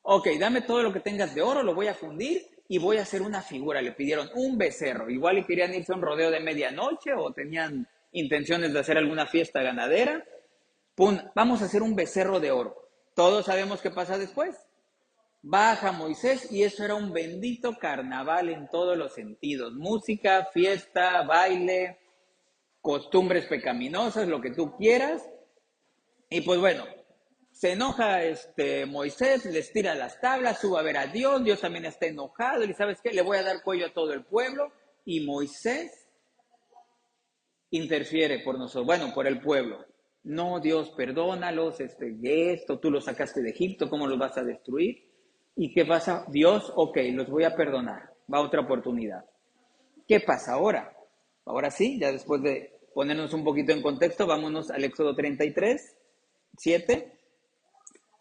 Ok, 0.00 0.28
dame 0.40 0.62
todo 0.62 0.82
lo 0.82 0.94
que 0.94 1.00
tengas 1.00 1.34
de 1.34 1.42
oro, 1.42 1.62
lo 1.62 1.74
voy 1.74 1.88
a 1.88 1.94
fundir 1.94 2.53
y 2.68 2.78
voy 2.78 2.98
a 2.98 3.02
hacer 3.02 3.22
una 3.22 3.42
figura. 3.42 3.82
Le 3.82 3.92
pidieron 3.92 4.30
un 4.34 4.56
becerro. 4.56 5.10
Igual 5.10 5.38
y 5.38 5.44
querían 5.44 5.74
irse 5.74 5.92
a 5.92 5.96
un 5.96 6.02
rodeo 6.02 6.30
de 6.30 6.40
medianoche 6.40 7.12
o 7.14 7.32
tenían 7.32 7.88
intenciones 8.12 8.72
de 8.72 8.80
hacer 8.80 8.98
alguna 8.98 9.26
fiesta 9.26 9.62
ganadera. 9.62 10.24
Pum, 10.94 11.18
vamos 11.34 11.62
a 11.62 11.66
hacer 11.66 11.82
un 11.82 11.94
becerro 11.94 12.40
de 12.40 12.52
oro. 12.52 12.88
Todos 13.14 13.46
sabemos 13.46 13.80
qué 13.80 13.90
pasa 13.90 14.18
después. 14.18 14.56
Baja 15.42 15.92
Moisés 15.92 16.50
y 16.50 16.62
eso 16.62 16.84
era 16.84 16.94
un 16.94 17.12
bendito 17.12 17.76
carnaval 17.78 18.48
en 18.48 18.68
todos 18.70 18.96
los 18.96 19.12
sentidos. 19.12 19.74
Música, 19.74 20.48
fiesta, 20.52 21.22
baile, 21.22 21.98
costumbres 22.80 23.46
pecaminosas, 23.46 24.26
lo 24.26 24.40
que 24.40 24.52
tú 24.52 24.74
quieras. 24.76 25.28
Y 26.30 26.40
pues 26.40 26.58
bueno, 26.60 26.84
se 27.54 27.70
enoja 27.72 28.24
este 28.24 28.84
Moisés, 28.84 29.44
les 29.44 29.72
tira 29.72 29.94
las 29.94 30.20
tablas, 30.20 30.60
sube 30.60 30.80
a 30.80 30.82
ver 30.82 30.96
a 30.96 31.06
Dios, 31.06 31.44
Dios 31.44 31.60
también 31.60 31.84
está 31.84 32.06
enojado, 32.06 32.64
y 32.64 32.74
sabes 32.74 33.00
qué, 33.00 33.12
le 33.12 33.22
voy 33.22 33.36
a 33.38 33.44
dar 33.44 33.62
cuello 33.62 33.86
a 33.86 33.92
todo 33.92 34.12
el 34.12 34.24
pueblo, 34.24 34.72
y 35.04 35.24
Moisés 35.24 36.08
interfiere 37.70 38.40
por 38.40 38.58
nosotros, 38.58 38.86
bueno, 38.86 39.14
por 39.14 39.28
el 39.28 39.40
pueblo. 39.40 39.86
no, 40.24 40.58
Dios, 40.58 40.90
perdónalos, 40.96 41.78
este, 41.80 42.16
esto, 42.52 42.80
tú 42.80 42.90
los 42.90 43.04
sacaste 43.04 43.40
de 43.40 43.50
Egipto, 43.50 43.88
¿cómo 43.88 44.08
los 44.08 44.18
vas 44.18 44.36
a 44.36 44.42
destruir? 44.42 45.08
¿Y 45.54 45.72
qué 45.72 45.84
pasa? 45.84 46.24
Dios, 46.28 46.72
ok, 46.74 46.98
los 47.12 47.28
voy 47.30 47.44
a 47.44 47.54
perdonar, 47.54 48.10
va 48.32 48.40
otra 48.40 48.62
oportunidad. 48.62 49.24
¿Qué 50.08 50.18
pasa 50.18 50.54
ahora? 50.54 50.92
Ahora 51.44 51.70
sí, 51.70 52.00
ya 52.00 52.10
después 52.10 52.42
de 52.42 52.80
ponernos 52.94 53.32
un 53.32 53.44
poquito 53.44 53.72
en 53.72 53.80
contexto, 53.80 54.26
vámonos 54.26 54.72
al 54.72 54.82
Éxodo 54.82 55.14
33, 55.14 55.96
7. 56.56 57.13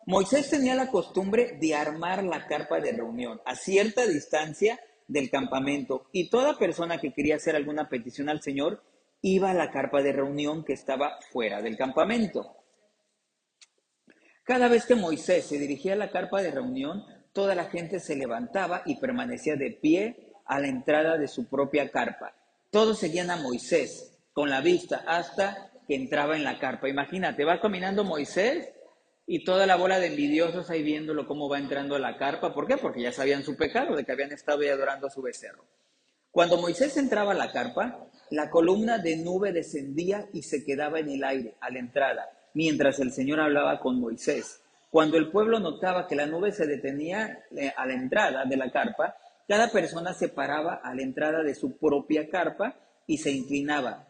Moisés 0.05 0.50
tenía 0.50 0.75
la 0.75 0.89
costumbre 0.89 1.57
de 1.62 1.75
armar 1.75 2.24
la 2.24 2.45
carpa 2.45 2.79
de 2.81 2.91
reunión 2.91 3.41
a 3.45 3.55
cierta 3.55 4.05
distancia 4.05 4.79
del 5.07 5.29
campamento 5.29 6.07
y 6.12 6.29
toda 6.29 6.57
persona 6.57 7.00
que 7.00 7.13
quería 7.13 7.38
hacer 7.38 7.55
alguna 7.55 7.88
petición 7.88 8.27
al 8.27 8.41
Señor 8.41 8.83
iba 9.22 9.51
a 9.51 9.53
la 9.53 9.72
carpa 9.72 10.01
de 10.01 10.12
reunión 10.12 10.65
que 10.65 10.74
estaba 10.74 11.19
fuera 11.31 11.62
del 11.62 11.77
campamento. 11.77 12.57
Cada 14.43 14.67
vez 14.67 14.86
que 14.86 14.95
Moisés 14.95 15.45
se 15.45 15.57
dirigía 15.57 15.93
a 15.93 15.98
la 15.98 16.12
carpa 16.12 16.41
de 16.41 16.51
reunión, 16.51 17.05
toda 17.31 17.55
la 17.55 17.65
gente 17.65 18.01
se 18.01 18.17
levantaba 18.17 18.81
y 18.86 18.98
permanecía 18.98 19.55
de 19.55 19.72
pie 19.72 20.33
a 20.45 20.60
la 20.60 20.67
entrada 20.67 21.17
de 21.17 21.29
su 21.29 21.48
propia 21.48 21.89
carpa. 21.89 22.36
Todos 22.69 23.00
seguían 23.00 23.31
a 23.31 23.38
Moisés 23.38 24.17
con 24.33 24.50
la 24.50 24.60
vista 24.60 25.05
hasta 25.07 25.72
que 25.88 25.95
entraba 25.95 26.36
en 26.36 26.43
la 26.43 26.60
carpa. 26.60 26.89
Imagínate, 26.89 27.45
va 27.45 27.62
caminando 27.62 28.03
Moisés 28.03 28.67
y 29.25 29.43
toda 29.43 29.65
la 29.65 29.75
bola 29.75 29.99
de 29.99 30.07
envidiosos 30.07 30.69
ahí 30.69 30.83
viéndolo 30.83 31.25
cómo 31.25 31.47
va 31.49 31.59
entrando 31.59 31.95
a 31.95 31.99
la 31.99 32.17
carpa. 32.17 32.53
¿Por 32.53 32.67
qué? 32.67 32.77
Porque 32.77 33.01
ya 33.01 33.11
sabían 33.11 33.43
su 33.43 33.55
pecado, 33.55 33.95
de 33.95 34.03
que 34.03 34.11
habían 34.11 34.31
estado 34.31 34.59
ahí 34.61 34.67
adorando 34.67 35.07
a 35.07 35.11
su 35.11 35.21
becerro. 35.21 35.65
Cuando 36.31 36.57
Moisés 36.57 36.97
entraba 36.97 37.31
a 37.31 37.35
la 37.35 37.51
carpa, 37.51 38.07
la 38.31 38.49
columna 38.49 38.97
de 38.97 39.17
nube 39.17 39.53
descendía 39.53 40.27
y 40.33 40.41
se 40.41 40.65
quedaba 40.65 40.99
en 40.99 41.09
el 41.09 41.23
aire 41.23 41.55
a 41.61 41.69
la 41.69 41.79
entrada, 41.79 42.29
mientras 42.53 42.99
el 42.99 43.11
Señor 43.11 43.39
hablaba 43.39 43.79
con 43.79 43.99
Moisés. 43.99 44.61
Cuando 44.89 45.17
el 45.17 45.29
pueblo 45.31 45.59
notaba 45.59 46.07
que 46.07 46.15
la 46.15 46.25
nube 46.25 46.51
se 46.51 46.65
detenía 46.65 47.45
eh, 47.55 47.71
a 47.75 47.85
la 47.85 47.93
entrada 47.93 48.45
de 48.45 48.57
la 48.57 48.71
carpa, 48.71 49.15
cada 49.47 49.69
persona 49.69 50.13
se 50.13 50.29
paraba 50.29 50.81
a 50.83 50.93
la 50.95 51.01
entrada 51.01 51.43
de 51.43 51.55
su 51.55 51.77
propia 51.77 52.29
carpa 52.29 52.75
y 53.05 53.17
se 53.17 53.31
inclinaba. 53.31 54.07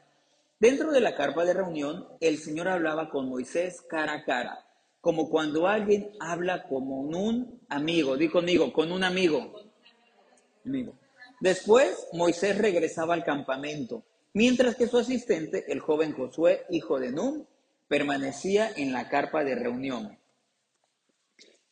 Dentro 0.60 0.91
de 0.91 1.01
la 1.01 1.15
carpa 1.15 1.43
de 1.43 1.53
reunión, 1.53 2.08
el 2.22 2.38
Señor 2.38 2.70
hablaba 2.70 3.10
con 3.10 3.27
Moisés 3.27 3.82
cara 3.89 4.13
a 4.13 4.24
cara, 4.24 4.62
como 5.04 5.30
cuando 5.30 5.68
alguien 5.68 6.12
habla 6.22 6.64
como 6.64 7.02
un 7.02 7.60
amigo. 7.68 8.16
Di 8.16 8.30
conmigo, 8.30 8.72
con 8.72 8.90
un 8.90 9.04
amigo. 9.04 9.54
amigo. 10.66 10.98
Después, 11.42 12.08
Moisés 12.14 12.58
regresaba 12.58 13.14
al 13.14 13.26
campamento, 13.26 14.06
mientras 14.32 14.78
que 14.78 14.88
su 14.88 14.98
asistente, 14.98 15.66
el 15.68 15.82
joven 15.82 16.14
Josué, 16.14 16.66
hijo 16.70 17.02
de 17.02 17.12
Nun, 17.12 17.46
permanecía 17.90 18.72
en 18.78 18.94
la 18.94 19.10
carpa 19.10 19.44
de 19.44 19.56
reunión. 19.56 20.18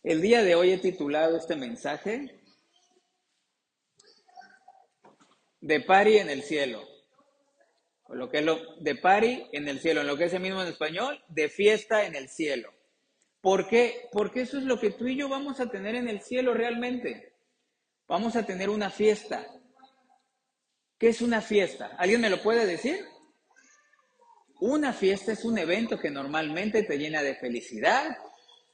El 0.04 0.22
día 0.22 0.44
de 0.44 0.56
hoy 0.56 0.72
he 0.72 0.78
titulado 0.78 1.38
este 1.38 1.56
mensaje 1.56 2.44
de 5.62 5.80
pari 5.80 6.18
en 6.18 6.30
el 6.30 6.44
cielo. 6.44 6.84
O 8.10 8.16
lo 8.16 8.30
que 8.30 8.40
es 8.40 8.46
lo 8.46 8.60
de 8.82 8.96
pari 8.96 9.48
en 9.54 9.70
el 9.70 9.80
cielo, 9.80 10.02
en 10.02 10.08
lo 10.08 10.18
que 10.18 10.26
es 10.26 10.34
el 10.34 10.42
mismo 10.42 10.62
en 10.62 10.68
español, 10.68 11.24
de 11.30 11.48
fiesta 11.48 12.06
en 12.06 12.16
el 12.16 12.28
cielo. 12.28 12.74
¿Por 13.42 13.68
qué? 13.68 14.08
Porque 14.12 14.42
eso 14.42 14.58
es 14.60 14.64
lo 14.64 14.80
que 14.80 14.92
tú 14.92 15.08
y 15.08 15.18
yo 15.18 15.28
vamos 15.28 15.60
a 15.60 15.70
tener 15.70 15.96
en 15.96 16.08
el 16.08 16.22
cielo 16.22 16.54
realmente. 16.54 17.34
Vamos 18.08 18.36
a 18.36 18.46
tener 18.46 18.70
una 18.70 18.90
fiesta. 18.90 19.48
¿Qué 20.98 21.10
es 21.10 21.22
una 21.22 21.42
fiesta? 21.42 21.96
¿Alguien 21.98 22.22
me 22.22 22.30
lo 22.30 22.42
puede 22.44 22.68
decir? 22.68 23.04
Una 24.60 24.94
fiesta 24.94 25.32
es 25.32 25.44
un 25.44 25.58
evento 25.58 26.00
que 26.00 26.12
normalmente 26.12 26.84
te 26.84 27.00
llena 27.00 27.24
de 27.24 27.36
felicidad, 27.36 28.16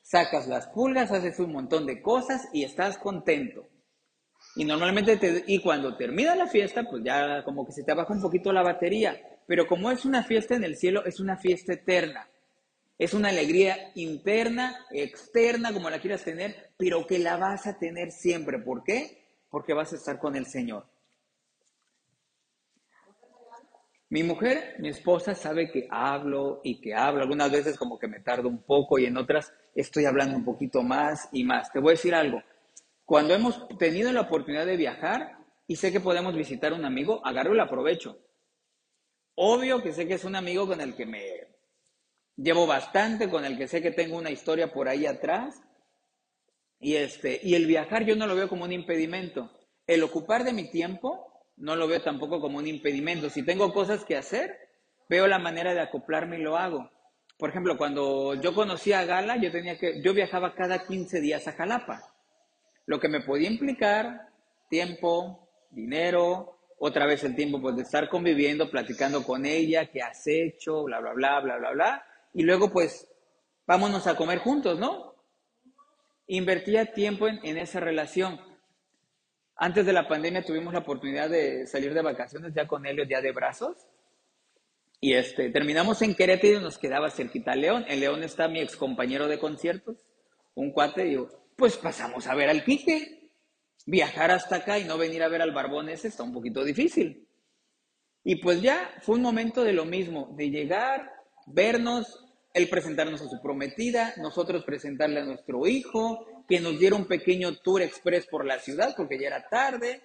sacas 0.02 0.48
las 0.48 0.68
pulgas, 0.68 1.12
haces 1.12 1.40
un 1.40 1.54
montón 1.54 1.86
de 1.86 2.02
cosas 2.02 2.50
y 2.52 2.66
estás 2.66 2.98
contento. 2.98 3.70
Y 4.58 4.66
normalmente, 4.66 5.16
te, 5.16 5.46
y 5.48 5.62
cuando 5.62 5.96
termina 5.96 6.36
la 6.36 6.48
fiesta, 6.48 6.84
pues 6.84 7.04
ya 7.06 7.42
como 7.46 7.66
que 7.66 7.72
se 7.72 7.84
te 7.84 7.94
baja 7.94 8.14
un 8.14 8.22
poquito 8.22 8.52
la 8.52 8.64
batería. 8.64 9.18
Pero 9.48 9.66
como 9.66 9.90
es 9.90 10.04
una 10.04 10.24
fiesta 10.24 10.56
en 10.56 10.66
el 10.66 10.76
cielo, 10.76 11.06
es 11.06 11.22
una 11.22 11.38
fiesta 11.38 11.72
eterna. 11.72 12.28
Es 12.98 13.14
una 13.14 13.30
alegría 13.30 13.92
interna, 13.96 14.86
externa, 14.90 15.72
como 15.72 15.90
la 15.90 16.00
quieras 16.00 16.24
tener, 16.24 16.72
pero 16.78 17.06
que 17.06 17.20
la 17.20 17.38
vas 17.38 17.68
a 17.68 17.78
tener 17.78 18.12
siempre. 18.12 18.58
¿Por 18.58 18.84
qué? 18.84 19.24
Porque 19.50 19.74
vas 19.74 19.94
a 19.94 19.98
estar 19.98 20.20
con 20.20 20.36
el 20.36 20.48
Señor. 20.48 20.86
Mi 24.10 24.24
mujer, 24.24 24.78
mi 24.80 24.90
esposa, 24.90 25.36
sabe 25.36 25.70
que 25.70 25.88
hablo 25.92 26.62
y 26.64 26.80
que 26.80 26.96
hablo. 26.96 27.22
Algunas 27.22 27.52
veces 27.52 27.78
como 27.78 28.00
que 28.00 28.08
me 28.08 28.22
tardo 28.22 28.48
un 28.48 28.64
poco 28.64 28.98
y 28.98 29.06
en 29.06 29.18
otras 29.18 29.54
estoy 29.76 30.06
hablando 30.06 30.38
un 30.38 30.46
poquito 30.46 30.82
más 30.82 31.28
y 31.34 31.44
más. 31.44 31.72
Te 31.72 31.80
voy 31.80 31.90
a 31.90 31.92
decir 31.92 32.16
algo. 32.16 32.42
Cuando 33.06 33.34
hemos 33.34 33.68
tenido 33.78 34.12
la 34.12 34.22
oportunidad 34.22 34.66
de 34.66 34.78
viajar 34.78 35.38
y 35.68 35.76
sé 35.76 35.92
que 35.92 36.00
podemos 36.00 36.36
visitar 36.36 36.72
a 36.72 36.76
un 36.76 36.86
amigo, 36.86 37.24
agarro 37.26 37.54
el 37.54 37.60
aprovecho. 37.60 38.18
Obvio 39.36 39.84
que 39.84 39.92
sé 39.92 40.08
que 40.08 40.16
es 40.16 40.24
un 40.24 40.36
amigo 40.36 40.66
con 40.66 40.82
el 40.82 40.96
que 40.96 41.06
me 41.06 41.57
llevo 42.38 42.66
bastante, 42.66 43.30
con 43.30 43.44
el 43.44 43.58
que 43.58 43.68
sé 43.68 43.82
que 43.82 43.92
tengo 43.92 44.18
una 44.18 44.32
historia 44.32 44.72
por 44.72 44.88
ahí 44.88 45.06
atrás. 45.06 45.62
Y, 46.80 46.96
este, 46.96 47.40
y 47.44 47.56
el 47.56 47.66
viajar 47.66 48.06
yo 48.06 48.16
no 48.16 48.28
lo 48.28 48.36
veo 48.36 48.48
como 48.48 48.64
un 48.64 48.72
impedimento. 48.72 49.52
El 49.86 50.04
ocupar 50.04 50.44
de 50.44 50.54
mi 50.54 50.70
tiempo 50.70 51.44
no 51.58 51.76
lo 51.76 51.88
veo 51.88 52.02
tampoco 52.02 52.40
como 52.40 52.60
un 52.60 52.68
impedimento. 52.68 53.30
Si 53.30 53.44
tengo 53.44 53.74
cosas 53.74 54.06
que 54.06 54.16
hacer, 54.16 54.58
veo 55.10 55.28
la 55.28 55.40
manera 55.40 55.74
de 55.74 55.82
acoplarme 55.82 56.38
y 56.38 56.44
lo 56.44 56.58
hago. 56.58 56.90
Por 57.38 57.50
ejemplo, 57.50 57.78
cuando 57.78 58.36
yo 58.36 58.54
conocí 58.54 58.94
a 58.94 59.06
Gala, 59.06 59.38
yo 59.38 59.52
tenía 59.52 59.78
que, 59.78 60.02
yo 60.02 60.14
viajaba 60.14 60.56
cada 60.56 60.86
15 60.86 61.20
días 61.20 61.48
a 61.48 61.54
Jalapa 61.54 62.14
lo 62.88 63.00
que 63.00 63.10
me 63.10 63.22
podía 63.22 63.50
implicar 63.50 64.30
tiempo, 64.70 65.50
dinero, 65.70 66.58
otra 66.80 67.06
vez 67.06 67.24
el 67.24 67.36
tiempo 67.36 67.62
pues, 67.62 67.76
de 67.76 67.84
estar 67.84 68.10
conviviendo, 68.10 68.72
platicando 68.72 69.24
con 69.24 69.46
ella, 69.46 69.92
qué 69.92 70.02
has 70.02 70.26
hecho, 70.26 70.84
bla, 70.84 71.00
bla, 71.00 71.14
bla, 71.14 71.40
bla, 71.42 71.58
bla, 71.58 71.72
bla. 71.72 72.06
Y 72.38 72.44
luego 72.44 72.70
pues 72.70 73.10
vámonos 73.66 74.06
a 74.06 74.16
comer 74.16 74.38
juntos, 74.38 74.78
¿no? 74.78 75.16
Invertía 76.28 76.94
tiempo 76.94 77.28
en, 77.28 77.58
esa 77.58 77.80
relación. 77.80 78.40
Antes 79.56 79.88
de 79.88 79.92
la 79.92 80.08
pandemia 80.08 80.46
tuvimos 80.46 80.72
la 80.72 80.82
oportunidad 80.82 81.32
de 81.32 81.66
salir 81.66 81.96
de 81.96 82.04
vacaciones 82.04 82.54
ya 82.54 82.68
con 82.68 82.86
Helio, 82.86 83.06
ya 83.06 83.22
de 83.22 83.32
brazos. 83.32 83.88
Y 85.02 85.14
este, 85.14 85.50
terminamos 85.50 86.04
en 86.04 86.14
Querétaro 86.14 86.60
y 86.60 86.62
nos 86.62 86.78
quedaba 86.78 87.10
cerquita 87.10 87.56
León. 87.56 87.86
En 87.88 88.02
León 88.02 88.22
está 88.22 88.48
mi 88.48 88.60
ex 88.60 88.76
compañero 88.76 89.28
de 89.28 89.40
conciertos, 89.40 90.06
un 90.54 90.72
cuate, 90.72 91.08
y 91.08 91.14
yo, 91.14 91.30
pues 91.56 91.76
pasamos 91.78 92.28
a 92.28 92.36
ver 92.36 92.50
al 92.50 92.64
Quique. 92.64 93.32
Viajar 93.88 94.30
hasta 94.30 94.58
acá 94.58 94.78
y 94.78 94.84
no 94.84 95.00
venir 95.00 95.24
a 95.24 95.28
ver 95.28 95.42
al 95.42 95.54
Barbón 95.54 95.90
ese 95.90 96.10
está 96.10 96.22
un 96.22 96.34
poquito 96.34 96.64
difícil. 96.64 97.28
Y 98.24 98.36
pues 98.36 98.62
ya 98.62 98.94
fue 99.02 99.16
un 99.16 99.24
momento 99.24 99.64
de 99.64 99.74
lo 99.74 99.86
mismo, 99.86 100.36
de 100.38 100.52
llegar, 100.52 101.18
vernos, 101.48 102.27
él 102.58 102.70
presentarnos 102.70 103.22
a 103.22 103.30
su 103.30 103.42
prometida, 103.42 104.14
nosotros 104.18 104.64
presentarle 104.64 105.22
a 105.22 105.26
nuestro 105.26 105.68
hijo, 105.68 106.44
que 106.48 106.60
nos 106.60 106.80
diera 106.80 106.96
un 106.96 107.06
pequeño 107.06 107.58
tour 107.58 107.82
express 107.82 108.26
por 108.28 108.46
la 108.46 108.60
ciudad 108.60 108.94
porque 108.98 109.20
ya 109.20 109.28
era 109.28 109.48
tarde. 109.48 110.02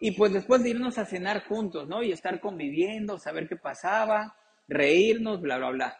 Y 0.00 0.12
pues 0.12 0.32
después 0.32 0.62
de 0.62 0.70
irnos 0.70 0.98
a 0.98 1.06
cenar 1.06 1.44
juntos, 1.46 1.88
¿no? 1.88 2.02
Y 2.02 2.12
estar 2.12 2.40
conviviendo, 2.40 3.18
saber 3.18 3.48
qué 3.48 3.56
pasaba, 3.56 4.36
reírnos, 4.66 5.40
bla, 5.40 5.56
bla, 5.58 5.70
bla. 5.70 5.98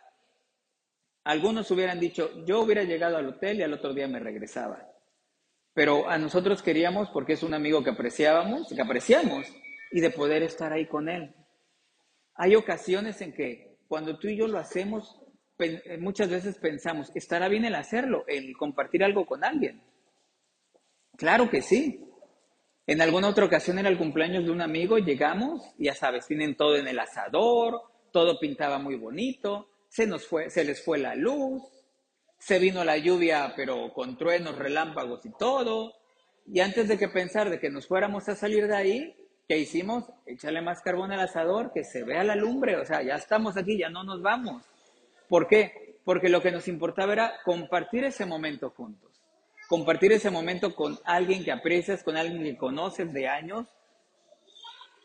Algunos 1.23 1.71
hubieran 1.71 2.01
dicho, 2.01 2.31
yo 2.45 2.61
hubiera 2.61 2.83
llegado 2.83 3.17
al 3.17 3.29
hotel 3.29 3.59
y 3.59 3.63
al 3.63 3.73
otro 3.73 3.95
día 3.95 4.09
me 4.09 4.19
regresaba. 4.19 4.87
Pero 5.73 6.09
a 6.09 6.19
nosotros 6.19 6.63
queríamos, 6.63 7.09
porque 7.11 7.33
es 7.33 7.43
un 7.43 7.55
amigo 7.55 7.83
que 7.83 7.91
apreciábamos, 7.91 8.69
que 8.69 8.83
apreciamos, 8.83 9.47
y 9.91 10.01
de 10.01 10.11
poder 10.11 10.43
estar 10.43 10.73
ahí 10.73 10.87
con 10.87 11.09
él. 11.09 11.35
Hay 12.35 12.57
ocasiones 12.57 13.21
en 13.21 13.33
que 13.33 13.79
cuando 13.89 14.19
tú 14.19 14.29
y 14.29 14.37
yo 14.37 14.49
lo 14.49 14.59
hacemos, 14.59 15.21
muchas 15.99 16.28
veces 16.28 16.58
pensamos, 16.58 17.11
¿estará 17.14 17.49
bien 17.49 17.64
el 17.64 17.75
hacerlo, 17.75 18.25
el 18.26 18.56
compartir 18.56 19.04
algo 19.04 19.26
con 19.26 19.44
alguien? 19.44 19.82
Claro 21.16 21.49
que 21.49 21.62
sí. 21.62 22.00
En 22.87 23.00
alguna 23.00 23.28
otra 23.28 23.46
ocasión 23.46 23.78
era 23.78 23.88
el 23.88 23.96
cumpleaños 23.96 24.44
de 24.44 24.50
un 24.50 24.61
amigo, 24.61 24.99
llegamos, 24.99 25.75
ya 25.78 25.94
sabes, 25.94 26.26
tienen 26.26 26.56
todo 26.56 26.76
en 26.76 26.87
el 26.87 26.99
asador, 26.99 27.80
todo 28.12 28.38
pintaba 28.38 28.78
muy 28.78 28.96
bonito, 28.96 29.68
se 29.88 30.06
nos 30.06 30.26
fue, 30.26 30.50
se 30.50 30.64
les 30.64 30.84
fue 30.84 30.99
la 30.99 31.14
luz, 31.14 31.62
se 32.38 32.58
vino 32.58 32.84
la 32.84 32.99
lluvia, 32.99 33.54
pero 33.56 33.92
con 33.94 34.18
truenos, 34.18 34.58
relámpagos 34.58 35.25
y 35.25 35.30
todo. 35.30 35.94
Y 36.46 36.61
antes 36.61 36.88
de 36.88 36.99
que 36.99 37.08
pensar 37.08 37.49
de 37.49 37.58
que 37.58 37.70
nos 37.70 37.87
fuéramos 37.87 38.28
a 38.28 38.37
salir 38.37 38.66
de 38.66 38.76
ahí, 38.76 39.16
¿qué 39.49 39.56
hicimos? 39.56 40.04
Echarle 40.26 40.61
más 40.61 40.82
carbón 40.82 41.11
al 41.11 41.20
asador, 41.20 41.73
que 41.73 41.84
se 41.84 42.04
vea 42.04 42.23
la 42.23 42.37
lumbre, 42.37 42.76
o 42.76 42.84
sea, 42.84 43.02
ya 43.02 43.14
estamos 43.14 43.56
aquí, 43.56 43.78
ya 43.78 43.88
no 43.88 44.04
nos 44.04 44.20
vamos. 44.20 44.62
¿Por 45.35 45.49
qué? 45.49 45.99
Porque 46.05 46.29
lo 46.29 46.41
que 46.41 46.53
nos 46.53 46.69
importaba 46.69 47.12
era 47.12 47.33
compartir 47.45 48.05
ese 48.05 48.25
momento 48.25 48.71
juntos, 48.71 49.21
compartir 49.69 50.12
ese 50.12 50.31
momento 50.31 50.76
con 50.76 50.97
alguien 51.05 51.43
que 51.43 51.50
aprecias, 51.50 52.05
con 52.05 52.17
alguien 52.17 52.45
que 52.45 52.57
conoces 52.57 53.12
de 53.12 53.26
años, 53.26 53.67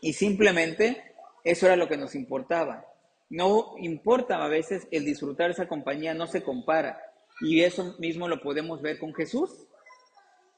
y 0.01 0.13
simplemente 0.13 1.15
eso 1.43 1.65
era 1.65 1.75
lo 1.75 1.87
que 1.87 1.97
nos 1.97 2.13
importaba. 2.13 2.85
No 3.27 3.73
importa 3.79 4.45
a 4.45 4.47
veces 4.47 4.87
el 4.91 5.03
disfrutar 5.03 5.49
esa 5.49 5.67
compañía, 5.67 6.13
no 6.13 6.27
se 6.27 6.43
compara. 6.43 7.01
Y 7.41 7.63
eso 7.63 7.95
mismo 7.97 8.27
lo 8.27 8.39
podemos 8.39 8.83
ver 8.83 8.99
con 8.99 9.15
Jesús. 9.15 9.65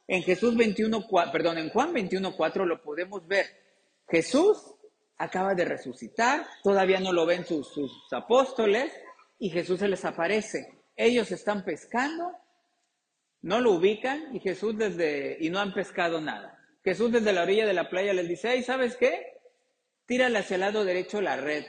En 0.06 0.22
Jesús 0.22 0.58
21, 0.58 1.08
perdón, 1.32 1.60
en 1.60 1.70
Juan 1.70 1.94
21, 1.94 2.36
4 2.36 2.66
lo 2.66 2.84
podemos 2.84 3.25
ver. 3.25 3.46
Jesús 4.10 4.75
acaba 5.18 5.56
de 5.56 5.63
resucitar, 5.63 6.46
todavía 6.62 7.00
no 7.00 7.13
lo 7.13 7.25
ven 7.25 7.46
sus, 7.46 7.70
sus 7.70 8.12
apóstoles 8.12 8.92
y 9.41 9.50
Jesús 9.50 9.79
se 9.79 9.88
les 9.88 10.05
aparece. 10.05 10.83
Ellos 10.95 11.31
están 11.31 11.65
pescando, 11.65 12.31
no 13.41 13.60
lo 13.60 13.71
ubican 13.71 14.36
y 14.36 14.39
Jesús 14.39 14.77
desde, 14.77 15.36
y 15.39 15.50
no 15.50 15.60
han 15.60 15.74
pescado 15.74 16.21
nada. 16.21 16.60
Jesús 16.83 17.12
desde 17.12 17.33
la 17.33 17.41
orilla 17.41 17.65
de 17.65 17.74
la 17.74 17.89
playa 17.89 18.13
les 18.13 18.27
dice, 18.27 18.51
hey, 18.51 18.62
¿sabes 18.62 18.95
qué? 18.98 19.39
Tírale 20.05 20.38
hacia 20.38 20.53
el 20.55 20.62
lado 20.62 20.86
derecho 20.86 21.21
la 21.21 21.38
red. 21.38 21.65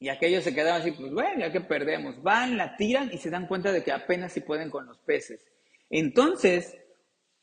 Y 0.00 0.08
aquellos 0.08 0.42
se 0.42 0.52
quedaban 0.52 0.80
así, 0.80 0.90
pues 0.90 1.12
bueno, 1.12 1.38
ya 1.38 1.52
que 1.52 1.60
perdemos. 1.60 2.20
Van, 2.24 2.56
la 2.56 2.76
tiran 2.76 3.08
y 3.12 3.18
se 3.18 3.30
dan 3.30 3.46
cuenta 3.46 3.70
de 3.70 3.84
que 3.84 3.92
apenas 3.92 4.32
si 4.32 4.40
pueden 4.40 4.68
con 4.68 4.84
los 4.84 4.98
peces. 4.98 5.46
Entonces, 5.90 6.76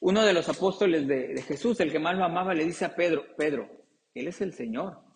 uno 0.01 0.25
de 0.25 0.33
los 0.33 0.49
apóstoles 0.49 1.07
de, 1.07 1.35
de, 1.35 1.41
Jesús, 1.41 1.79
el 1.79 1.93
que 1.93 1.99
más 1.99 2.17
lo 2.17 2.25
amaba, 2.25 2.53
le 2.53 2.65
dice 2.65 2.83
a 2.83 2.97
Pedro, 2.97 3.23
Pedro, 3.37 3.69
Él 4.13 4.27
es 4.27 4.41
el 4.41 4.53
Señor. 4.53 5.08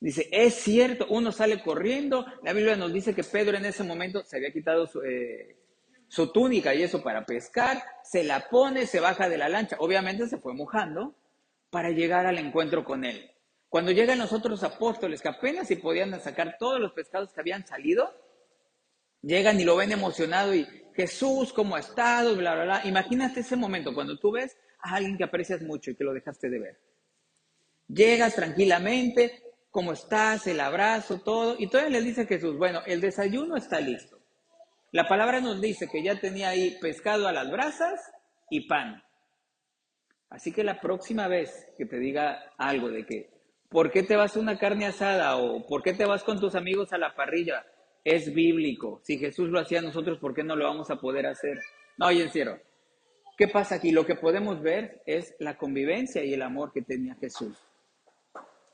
Dice, 0.00 0.28
es 0.32 0.54
cierto, 0.54 1.06
uno 1.10 1.30
sale 1.30 1.62
corriendo. 1.62 2.24
La 2.42 2.54
Biblia 2.54 2.74
nos 2.74 2.92
dice 2.92 3.14
que 3.14 3.22
Pedro 3.22 3.58
en 3.58 3.66
ese 3.66 3.84
momento 3.84 4.24
se 4.24 4.36
había 4.36 4.50
quitado 4.50 4.86
su, 4.86 5.02
eh, 5.02 5.58
su 6.08 6.32
túnica 6.32 6.74
y 6.74 6.82
eso 6.82 7.02
para 7.02 7.26
pescar, 7.26 7.82
se 8.02 8.24
la 8.24 8.48
pone, 8.48 8.86
se 8.86 8.98
baja 8.98 9.28
de 9.28 9.36
la 9.38 9.48
lancha. 9.48 9.76
Obviamente 9.78 10.26
se 10.26 10.38
fue 10.38 10.54
mojando 10.54 11.14
para 11.70 11.90
llegar 11.90 12.26
al 12.26 12.38
encuentro 12.38 12.84
con 12.84 13.04
Él. 13.04 13.30
Cuando 13.68 13.92
llegan 13.92 14.18
los 14.18 14.32
otros 14.32 14.64
apóstoles 14.64 15.22
que 15.22 15.28
apenas 15.28 15.68
si 15.68 15.76
podían 15.76 16.18
sacar 16.20 16.56
todos 16.58 16.80
los 16.80 16.92
pescados 16.92 17.32
que 17.32 17.40
habían 17.40 17.64
salido, 17.66 18.12
llegan 19.22 19.60
y 19.60 19.64
lo 19.64 19.76
ven 19.76 19.92
emocionado 19.92 20.54
y 20.54 20.66
Jesús, 20.94 21.52
¿cómo 21.52 21.76
ha 21.76 21.80
estado? 21.80 22.34
Bla, 22.34 22.54
bla, 22.54 22.64
bla. 22.64 22.80
Imagínate 22.84 23.40
ese 23.40 23.54
momento 23.54 23.94
cuando 23.94 24.18
tú 24.18 24.32
ves 24.32 24.56
a 24.80 24.96
alguien 24.96 25.16
que 25.16 25.24
aprecias 25.24 25.62
mucho 25.62 25.90
y 25.90 25.94
que 25.94 26.04
lo 26.04 26.12
dejaste 26.12 26.50
de 26.50 26.58
ver. 26.58 26.80
Llegas 27.86 28.34
tranquilamente, 28.34 29.42
¿cómo 29.70 29.92
estás? 29.92 30.46
El 30.46 30.60
abrazo, 30.60 31.20
todo. 31.20 31.56
Y 31.58 31.68
todavía 31.68 31.98
le 31.98 32.04
dice 32.04 32.26
Jesús, 32.26 32.56
bueno, 32.56 32.80
el 32.86 33.00
desayuno 33.00 33.56
está 33.56 33.80
listo. 33.80 34.18
La 34.92 35.08
palabra 35.08 35.40
nos 35.40 35.60
dice 35.60 35.88
que 35.88 36.02
ya 36.02 36.18
tenía 36.18 36.50
ahí 36.50 36.76
pescado 36.80 37.28
a 37.28 37.32
las 37.32 37.50
brasas 37.50 38.00
y 38.50 38.66
pan. 38.66 39.02
Así 40.28 40.52
que 40.52 40.64
la 40.64 40.80
próxima 40.80 41.28
vez 41.28 41.68
que 41.76 41.86
te 41.86 41.98
diga 41.98 42.52
algo 42.56 42.88
de 42.88 43.06
que 43.06 43.40
¿Por 43.70 43.92
qué 43.92 44.02
te 44.02 44.16
vas 44.16 44.36
a 44.36 44.40
una 44.40 44.58
carne 44.58 44.84
asada 44.86 45.36
o 45.36 45.64
por 45.64 45.84
qué 45.84 45.92
te 45.92 46.04
vas 46.04 46.24
con 46.24 46.40
tus 46.40 46.56
amigos 46.56 46.92
a 46.92 46.98
la 46.98 47.14
parrilla? 47.14 47.64
Es 48.02 48.34
bíblico. 48.34 49.00
Si 49.04 49.16
Jesús 49.16 49.48
lo 49.48 49.60
hacía 49.60 49.80
nosotros, 49.80 50.18
¿por 50.18 50.34
qué 50.34 50.42
no 50.42 50.56
lo 50.56 50.64
vamos 50.64 50.90
a 50.90 50.96
poder 50.96 51.26
hacer? 51.26 51.56
No, 51.96 52.10
y 52.10 52.20
en 52.20 52.32
serio. 52.32 52.58
¿Qué 53.38 53.46
pasa 53.46 53.76
aquí? 53.76 53.92
Lo 53.92 54.04
que 54.04 54.16
podemos 54.16 54.60
ver 54.60 55.02
es 55.06 55.36
la 55.38 55.56
convivencia 55.56 56.24
y 56.24 56.34
el 56.34 56.42
amor 56.42 56.72
que 56.72 56.82
tenía 56.82 57.14
Jesús. 57.20 57.56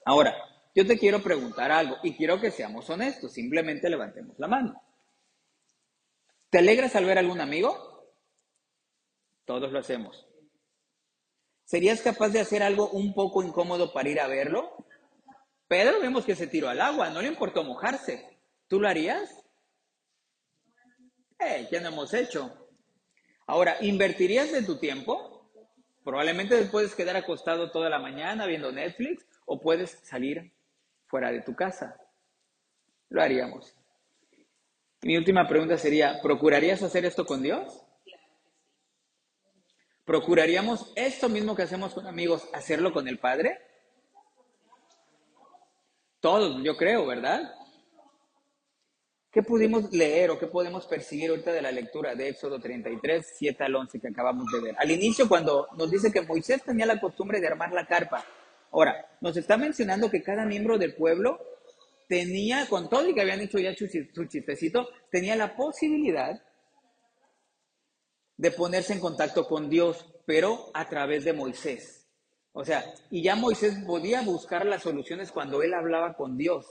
Ahora, 0.07 0.35
yo 0.77 0.87
te 0.87 0.99
quiero 0.99 1.23
preguntar 1.23 1.73
algo 1.73 1.97
y 2.03 2.15
quiero 2.15 2.39
que 2.39 2.51
seamos 2.51 2.91
honestos. 2.91 3.33
Simplemente 3.33 3.89
levantemos 3.89 4.39
la 4.39 4.47
mano. 4.47 4.83
¿Te 6.51 6.59
alegras 6.59 6.95
al 6.95 7.07
ver 7.07 7.17
a 7.17 7.21
algún 7.21 7.41
amigo? 7.41 8.13
Todos 9.47 9.73
lo 9.73 9.79
hacemos. 9.79 10.29
¿Serías 11.65 12.03
capaz 12.03 12.29
de 12.29 12.41
hacer 12.41 12.63
algo 12.63 12.91
un 12.91 13.15
poco 13.15 13.43
incómodo 13.43 13.95
para 13.95 14.11
ir 14.11 14.21
a 14.21 14.27
verlo? 14.27 14.87
Pedro 15.67 15.99
vemos 15.99 16.27
que 16.27 16.37
se 16.37 16.47
tiró 16.47 16.69
al 16.69 16.83
agua, 16.83 17.09
no 17.09 17.23
le 17.23 17.29
importó 17.29 17.65
mojarse. 17.65 18.39
¿Tú 18.69 18.79
lo 18.79 18.87
harías? 18.87 19.47
Eh, 21.39 21.69
¿qué 21.71 21.81
no 21.81 21.89
hemos 21.89 22.13
hecho? 22.13 22.69
Ahora, 23.47 23.79
¿invertirías 23.81 24.53
de 24.53 24.63
tu 24.63 24.79
tiempo? 24.79 25.51
Probablemente 26.05 26.63
puedes 26.67 26.95
quedar 26.95 27.17
acostado 27.17 27.71
toda 27.71 27.89
la 27.89 27.99
mañana 27.99 28.45
viendo 28.45 28.71
Netflix 28.71 29.27
o 29.47 29.59
puedes 29.59 29.93
salir 30.03 30.53
fuera 31.17 31.33
de 31.33 31.41
tu 31.41 31.57
casa. 31.57 31.99
Lo 33.09 33.23
haríamos. 33.23 33.75
mi 35.01 35.17
última 35.17 35.49
pregunta 35.49 35.79
sería, 35.79 36.21
¿procurarías 36.21 36.83
hacer 36.83 37.07
esto 37.07 37.25
con 37.25 37.43
Dios? 37.43 37.83
¿Procuraríamos 40.05 40.93
esto 40.95 41.31
mismo 41.31 41.57
que 41.57 41.63
hacemos 41.63 41.95
con 41.95 42.07
amigos, 42.07 42.47
hacerlo 42.53 42.93
con 42.93 43.09
el 43.09 43.19
Padre? 43.19 43.59
Todos, 46.21 46.63
yo 46.63 46.77
creo, 46.77 47.07
¿verdad? 47.07 47.51
¿Qué 49.33 49.43
pudimos 49.43 49.91
leer 49.93 50.31
o 50.31 50.39
qué 50.39 50.49
podemos 50.49 50.87
percibir 50.87 51.31
ahorita 51.31 51.51
de 51.51 51.63
la 51.63 51.73
lectura 51.73 52.15
de 52.15 52.29
Éxodo 52.29 52.61
33, 52.61 53.27
7 53.39 53.65
al 53.65 53.75
11 53.75 54.01
que 54.01 54.09
acabamos 54.09 54.53
de 54.53 54.61
ver? 54.61 54.75
Al 54.79 54.91
inicio, 54.91 55.27
cuando 55.27 55.67
nos 55.79 55.91
dice 55.91 56.13
que 56.13 56.21
Moisés 56.21 56.63
tenía 56.63 56.85
la 56.85 57.01
costumbre 57.01 57.41
de 57.41 57.47
armar 57.47 57.73
la 57.73 57.87
carpa. 57.87 58.23
Ahora, 58.73 59.07
nos 59.21 59.37
está 59.37 59.57
mencionando 59.57 60.11
que 60.11 60.23
cada 60.23 60.45
miembro 60.45 60.79
del 60.79 60.95
pueblo 60.95 61.39
tenía, 62.09 62.67
con 62.69 62.89
todo 62.89 63.09
y 63.09 63.15
que 63.15 63.21
habían 63.21 63.41
hecho 63.41 63.59
ya 63.59 63.75
su, 63.75 63.87
su 63.87 64.89
tenía 65.11 65.37
la 65.37 65.57
posibilidad 65.57 66.41
de 68.37 68.51
ponerse 68.51 68.93
en 68.93 69.01
contacto 69.01 69.47
con 69.47 69.71
Dios, 69.71 70.07
pero 70.27 70.71
a 70.75 70.89
través 70.89 71.25
de 71.25 71.33
Moisés. 71.33 72.07
O 72.53 72.65
sea, 72.65 72.85
y 73.11 73.23
ya 73.23 73.37
Moisés 73.37 73.77
podía 73.87 74.23
buscar 74.23 74.65
las 74.67 74.83
soluciones 74.83 75.31
cuando 75.31 75.63
él 75.63 75.75
hablaba 75.75 76.15
con 76.15 76.37
Dios. 76.37 76.67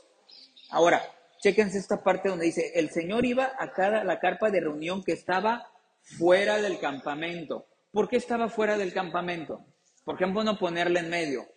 Ahora, 0.69 1.01
chéquense 1.39 1.77
esta 1.77 2.03
parte 2.03 2.29
donde 2.29 2.45
dice, 2.45 2.71
el 2.75 2.89
Señor 2.89 3.25
iba 3.25 3.51
a 3.59 3.71
cada 3.71 4.03
la 4.03 4.19
carpa 4.19 4.49
de 4.49 4.61
reunión 4.61 5.03
que 5.03 5.11
estaba 5.11 5.71
fuera 6.01 6.61
del 6.61 6.79
campamento. 6.79 7.67
¿Por 7.91 8.09
qué 8.09 8.17
estaba 8.17 8.49
fuera 8.49 8.77
del 8.77 8.93
campamento? 8.93 9.65
¿Por 10.03 10.17
qué 10.17 10.25
no 10.25 10.57
ponerle 10.57 10.99
en 10.99 11.09
medio? 11.09 11.47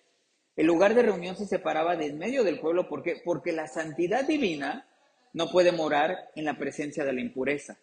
El 0.59 0.67
lugar 0.67 0.95
de 0.95 1.03
reunión 1.03 1.37
se 1.37 1.47
separaba 1.47 1.97
de 1.97 2.07
en 2.07 2.19
medio 2.19 2.45
del 2.45 2.61
pueblo. 2.61 2.89
¿Por 2.89 3.03
qué? 3.03 3.23
Porque 3.25 3.53
la 3.53 3.67
santidad 3.67 4.27
divina 4.27 4.87
no 5.33 5.51
puede 5.51 5.73
morar 5.73 6.31
en 6.35 6.45
la 6.45 6.59
presencia 6.59 7.05
de 7.05 7.13
la 7.13 7.21
impureza, 7.21 7.79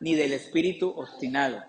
ni 0.00 0.14
del 0.14 0.32
espíritu 0.32 0.88
obstinado. 0.88 1.62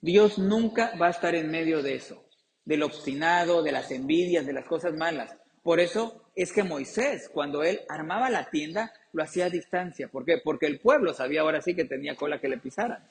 Dios 0.00 0.38
nunca 0.38 0.94
va 1.00 1.06
a 1.06 1.10
estar 1.10 1.34
en 1.34 1.50
medio 1.50 1.82
de 1.82 1.96
eso 1.96 2.24
del 2.64 2.82
obstinado, 2.82 3.62
de 3.62 3.72
las 3.72 3.90
envidias, 3.90 4.46
de 4.46 4.52
las 4.52 4.66
cosas 4.66 4.94
malas. 4.94 5.36
Por 5.62 5.80
eso 5.80 6.22
es 6.34 6.52
que 6.52 6.62
Moisés, 6.62 7.30
cuando 7.32 7.62
él 7.62 7.80
armaba 7.88 8.30
la 8.30 8.50
tienda, 8.50 8.92
lo 9.12 9.22
hacía 9.22 9.46
a 9.46 9.50
distancia. 9.50 10.08
¿Por 10.08 10.24
qué? 10.24 10.38
Porque 10.42 10.66
el 10.66 10.80
pueblo 10.80 11.14
sabía 11.14 11.42
ahora 11.42 11.62
sí 11.62 11.74
que 11.74 11.84
tenía 11.84 12.16
cola 12.16 12.40
que 12.40 12.48
le 12.48 12.58
pisaran. 12.58 13.10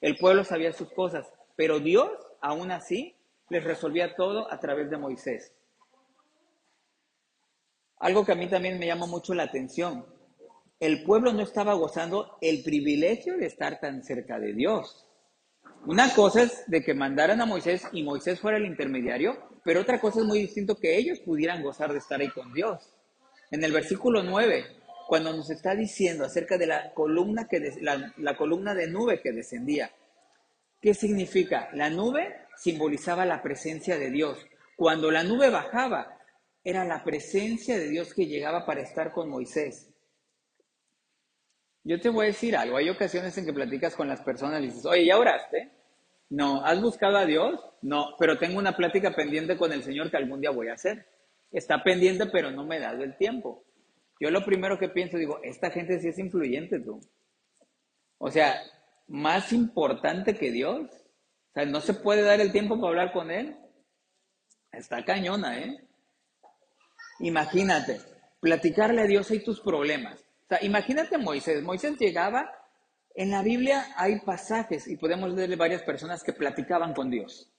El 0.00 0.16
pueblo 0.16 0.44
sabía 0.44 0.72
sus 0.72 0.92
cosas, 0.92 1.26
pero 1.56 1.80
Dios, 1.80 2.10
aún 2.40 2.70
así, 2.70 3.15
les 3.48 3.64
resolvía 3.64 4.14
todo 4.14 4.50
a 4.52 4.58
través 4.58 4.90
de 4.90 4.96
Moisés. 4.96 5.52
Algo 7.98 8.24
que 8.24 8.32
a 8.32 8.36
mí 8.36 8.48
también 8.48 8.78
me 8.78 8.86
llama 8.86 9.06
mucho 9.06 9.34
la 9.34 9.44
atención. 9.44 10.04
El 10.78 11.02
pueblo 11.04 11.32
no 11.32 11.42
estaba 11.42 11.74
gozando 11.74 12.36
el 12.40 12.62
privilegio 12.62 13.38
de 13.38 13.46
estar 13.46 13.80
tan 13.80 14.02
cerca 14.02 14.38
de 14.38 14.52
Dios. 14.52 15.06
Una 15.86 16.12
cosa 16.14 16.42
es 16.42 16.64
de 16.66 16.82
que 16.82 16.94
mandaran 16.94 17.40
a 17.40 17.46
Moisés 17.46 17.86
y 17.92 18.02
Moisés 18.02 18.40
fuera 18.40 18.58
el 18.58 18.66
intermediario, 18.66 19.38
pero 19.64 19.80
otra 19.80 20.00
cosa 20.00 20.20
es 20.20 20.26
muy 20.26 20.40
distinto 20.40 20.76
que 20.76 20.96
ellos 20.96 21.20
pudieran 21.20 21.62
gozar 21.62 21.92
de 21.92 21.98
estar 21.98 22.20
ahí 22.20 22.28
con 22.28 22.52
Dios. 22.52 22.92
En 23.50 23.62
el 23.62 23.72
versículo 23.72 24.22
9, 24.22 24.66
cuando 25.06 25.32
nos 25.32 25.48
está 25.50 25.74
diciendo 25.74 26.24
acerca 26.24 26.58
de 26.58 26.66
la 26.66 26.92
columna, 26.92 27.46
que 27.46 27.72
la, 27.80 28.36
columna 28.36 28.74
de 28.74 28.88
nube 28.88 29.20
que 29.20 29.32
descendía, 29.32 29.90
¿qué 30.80 30.92
significa? 30.92 31.70
La 31.72 31.88
nube 31.88 32.45
simbolizaba 32.56 33.24
la 33.24 33.42
presencia 33.42 33.98
de 33.98 34.10
Dios. 34.10 34.44
Cuando 34.76 35.10
la 35.10 35.22
nube 35.22 35.50
bajaba, 35.50 36.18
era 36.64 36.84
la 36.84 37.04
presencia 37.04 37.78
de 37.78 37.88
Dios 37.88 38.12
que 38.12 38.26
llegaba 38.26 38.66
para 38.66 38.80
estar 38.80 39.12
con 39.12 39.30
Moisés. 39.30 39.92
Yo 41.84 42.00
te 42.00 42.08
voy 42.08 42.24
a 42.24 42.28
decir 42.28 42.56
algo, 42.56 42.76
hay 42.76 42.90
ocasiones 42.90 43.38
en 43.38 43.46
que 43.46 43.52
platicas 43.52 43.94
con 43.94 44.08
las 44.08 44.20
personas 44.20 44.60
y 44.60 44.66
dices, 44.66 44.84
oye, 44.86 45.06
¿ya 45.06 45.18
oraste? 45.18 45.70
No, 46.28 46.64
¿has 46.64 46.82
buscado 46.82 47.16
a 47.16 47.24
Dios? 47.24 47.60
No, 47.82 48.16
pero 48.18 48.38
tengo 48.38 48.58
una 48.58 48.76
plática 48.76 49.14
pendiente 49.14 49.56
con 49.56 49.72
el 49.72 49.84
Señor 49.84 50.10
que 50.10 50.16
algún 50.16 50.40
día 50.40 50.50
voy 50.50 50.68
a 50.68 50.74
hacer. 50.74 51.06
Está 51.52 51.84
pendiente, 51.84 52.26
pero 52.26 52.50
no 52.50 52.66
me 52.66 52.78
he 52.78 52.80
dado 52.80 53.04
el 53.04 53.16
tiempo. 53.16 53.64
Yo 54.18 54.30
lo 54.30 54.44
primero 54.44 54.78
que 54.78 54.88
pienso, 54.88 55.18
digo, 55.18 55.38
esta 55.44 55.70
gente 55.70 56.00
sí 56.00 56.08
es 56.08 56.18
influyente, 56.18 56.80
tú. 56.80 57.00
O 58.18 58.30
sea, 58.30 58.60
más 59.06 59.52
importante 59.52 60.34
que 60.34 60.50
Dios. 60.50 60.90
Sea, 61.56 61.64
no 61.64 61.80
se 61.80 61.94
puede 61.94 62.20
dar 62.20 62.38
el 62.42 62.52
tiempo 62.52 62.78
para 62.78 62.88
hablar 62.88 63.12
con 63.14 63.30
Él. 63.30 63.56
Está 64.72 65.02
cañona, 65.06 65.58
¿eh? 65.58 65.80
Imagínate, 67.20 67.98
platicarle 68.40 69.00
a 69.00 69.06
Dios 69.06 69.30
hay 69.30 69.42
tus 69.42 69.62
problemas. 69.62 70.20
O 70.20 70.48
sea, 70.50 70.58
imagínate 70.62 71.16
Moisés. 71.16 71.62
Moisés 71.62 71.98
llegaba 71.98 72.52
en 73.14 73.30
la 73.30 73.42
Biblia 73.42 73.86
hay 73.96 74.20
pasajes 74.20 74.86
y 74.86 74.98
podemos 74.98 75.32
leerle 75.32 75.56
varias 75.56 75.82
personas 75.82 76.22
que 76.22 76.34
platicaban 76.34 76.92
con 76.92 77.08
Dios, 77.08 77.50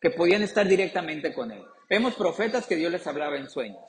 que 0.00 0.10
podían 0.10 0.42
estar 0.42 0.68
directamente 0.68 1.34
con 1.34 1.50
Él. 1.50 1.64
Vemos 1.90 2.14
profetas 2.14 2.68
que 2.68 2.76
Dios 2.76 2.92
les 2.92 3.04
hablaba 3.08 3.36
en 3.36 3.50
sueños. 3.50 3.82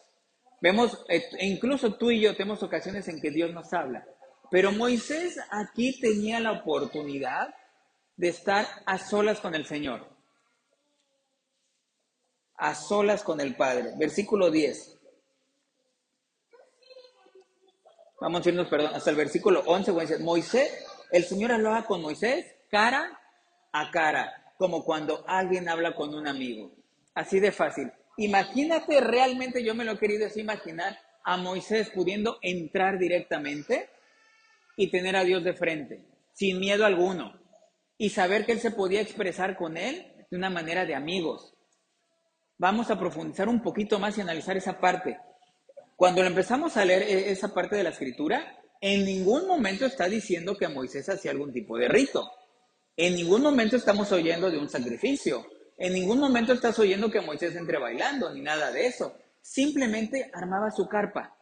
Vemos, 0.60 1.06
eh, 1.10 1.24
incluso 1.42 1.94
tú 1.98 2.10
y 2.10 2.22
yo 2.22 2.36
tenemos 2.36 2.64
ocasiones 2.64 3.08
en 3.10 3.22
que 3.22 3.30
Dios 3.30 3.54
nos 3.54 3.72
habla. 3.74 4.08
Pero 4.50 4.72
Moisés 4.72 5.38
aquí 5.52 6.00
tenía 6.02 6.40
la 6.40 6.54
oportunidad 6.54 7.54
de 8.18 8.30
estar 8.30 8.66
a 8.86 8.98
solas 8.98 9.40
con 9.40 9.56
el 9.56 9.66
Señor. 9.66 10.08
A 12.58 12.74
solas 12.74 13.24
con 13.24 13.42
el 13.42 13.56
Padre. 13.56 13.94
Versículo 13.98 14.50
10. 14.50 14.98
Vamos 18.22 18.46
a 18.46 18.50
irnos, 18.50 18.68
perdón, 18.70 18.92
hasta 18.96 19.10
el 19.10 19.18
versículo 19.18 19.62
11. 19.66 20.20
Moisés, 20.20 20.86
el 21.12 21.26
Señor 21.26 21.52
hablaba 21.52 21.86
con 21.86 22.02
Moisés 22.02 22.56
cara 22.70 23.20
a 23.72 23.92
cara, 23.92 24.54
como 24.58 24.86
cuando 24.86 25.26
alguien 25.28 25.68
habla 25.68 25.96
con 25.96 26.14
un 26.16 26.28
amigo. 26.28 26.72
Así 27.14 27.40
de 27.40 27.52
fácil. 27.52 27.92
Imagínate, 28.18 29.02
realmente 29.02 29.64
yo 29.64 29.76
me 29.76 29.84
lo 29.84 29.94
he 29.94 29.98
querido 29.98 30.28
imaginar 30.36 30.98
a 31.24 31.38
Moisés 31.38 31.90
pudiendo 31.90 32.40
entrar 32.42 32.98
directamente 32.98 33.90
y 34.78 34.90
tener 34.90 35.16
a 35.16 35.24
Dios 35.24 35.44
de 35.44 35.54
frente, 35.54 36.06
sin 36.34 36.60
miedo 36.60 36.86
alguno, 36.86 37.38
y 37.98 38.10
saber 38.10 38.46
que 38.46 38.54
Él 38.54 38.60
se 38.60 38.72
podía 38.72 39.02
expresar 39.02 39.56
con 39.58 39.78
Él 39.78 40.14
de 40.30 40.38
una 40.38 40.50
manera 40.50 40.86
de 40.86 40.96
amigos. 40.96 41.54
Vamos 42.58 42.90
a 42.90 43.00
profundizar 43.00 43.50
un 43.50 43.62
poquito 43.62 44.00
más 44.00 44.18
y 44.18 44.22
analizar 44.22 44.56
esa 44.58 44.80
parte. 44.80 45.20
Cuando 45.96 46.24
empezamos 46.24 46.78
a 46.78 46.86
leer 46.86 47.04
e-, 47.04 47.32
esa 47.32 47.54
parte 47.54 47.76
de 47.76 47.84
la 47.84 47.90
escritura, 47.90 48.58
en 48.82 49.06
ningún 49.06 49.48
momento 49.48 49.86
está 49.86 50.08
diciendo 50.08 50.58
que 50.58 50.68
Moisés 50.68 51.08
hacía 51.10 51.32
algún 51.32 51.54
tipo 51.54 51.78
de 51.78 51.88
rito. 51.88 52.30
En 52.98 53.16
ningún 53.16 53.42
momento 53.42 53.76
estamos 53.76 54.12
oyendo 54.12 54.50
de 54.50 54.58
un 54.58 54.70
sacrificio. 54.70 55.46
En 55.78 55.94
ningún 55.94 56.20
momento 56.20 56.54
estás 56.54 56.80
oyendo 56.80 57.12
que 57.12 57.22
Moisés 57.22 57.56
entre 57.56 57.78
bailando, 57.78 58.34
ni 58.34 58.42
nada 58.42 58.72
de 58.72 58.88
eso. 58.88 59.18
Simplemente 59.42 60.32
armaba 60.34 60.72
su 60.72 60.88
carpa. 60.88 61.38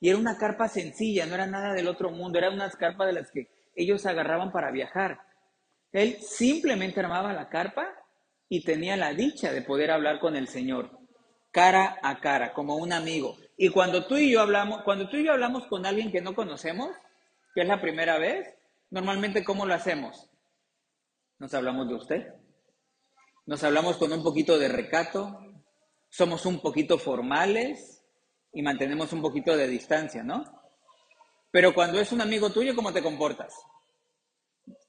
Y 0.00 0.08
era 0.08 0.18
una 0.18 0.38
carpa 0.38 0.68
sencilla, 0.68 1.26
no 1.26 1.34
era 1.34 1.46
nada 1.46 1.72
del 1.72 1.88
otro 1.88 2.10
mundo, 2.10 2.38
era 2.38 2.50
una 2.50 2.70
carpa 2.70 3.06
de 3.06 3.12
las 3.12 3.30
que 3.30 3.48
ellos 3.74 4.06
agarraban 4.06 4.50
para 4.52 4.70
viajar. 4.70 5.20
Él 5.92 6.18
simplemente 6.20 7.00
armaba 7.00 7.32
la 7.32 7.48
carpa 7.48 7.88
y 8.48 8.64
tenía 8.64 8.96
la 8.96 9.12
dicha 9.14 9.52
de 9.52 9.62
poder 9.62 9.90
hablar 9.90 10.20
con 10.20 10.36
el 10.36 10.48
Señor, 10.48 10.98
cara 11.50 11.98
a 12.02 12.20
cara, 12.20 12.52
como 12.52 12.76
un 12.76 12.92
amigo. 12.92 13.36
Y 13.56 13.68
cuando 13.70 14.06
tú 14.06 14.16
y 14.16 14.32
yo 14.32 14.40
hablamos, 14.40 14.82
cuando 14.82 15.08
tú 15.08 15.16
y 15.16 15.24
yo 15.24 15.32
hablamos 15.32 15.66
con 15.66 15.86
alguien 15.86 16.12
que 16.12 16.20
no 16.20 16.34
conocemos, 16.34 16.90
que 17.54 17.62
es 17.62 17.68
la 17.68 17.80
primera 17.80 18.18
vez, 18.18 18.54
normalmente 18.90 19.44
¿cómo 19.44 19.66
lo 19.66 19.74
hacemos? 19.74 20.30
Nos 21.38 21.52
hablamos 21.54 21.88
de 21.88 21.94
usted. 21.94 22.34
Nos 23.46 23.64
hablamos 23.64 23.96
con 23.96 24.12
un 24.12 24.22
poquito 24.22 24.58
de 24.58 24.68
recato, 24.68 25.40
somos 26.08 26.44
un 26.46 26.60
poquito 26.60 26.98
formales, 26.98 27.98
y 28.52 28.62
mantenemos 28.62 29.12
un 29.12 29.22
poquito 29.22 29.56
de 29.56 29.68
distancia, 29.68 30.22
¿no? 30.22 30.44
Pero 31.50 31.74
cuando 31.74 32.00
es 32.00 32.12
un 32.12 32.20
amigo 32.20 32.50
tuyo, 32.50 32.74
¿cómo 32.74 32.92
te 32.92 33.02
comportas? 33.02 33.54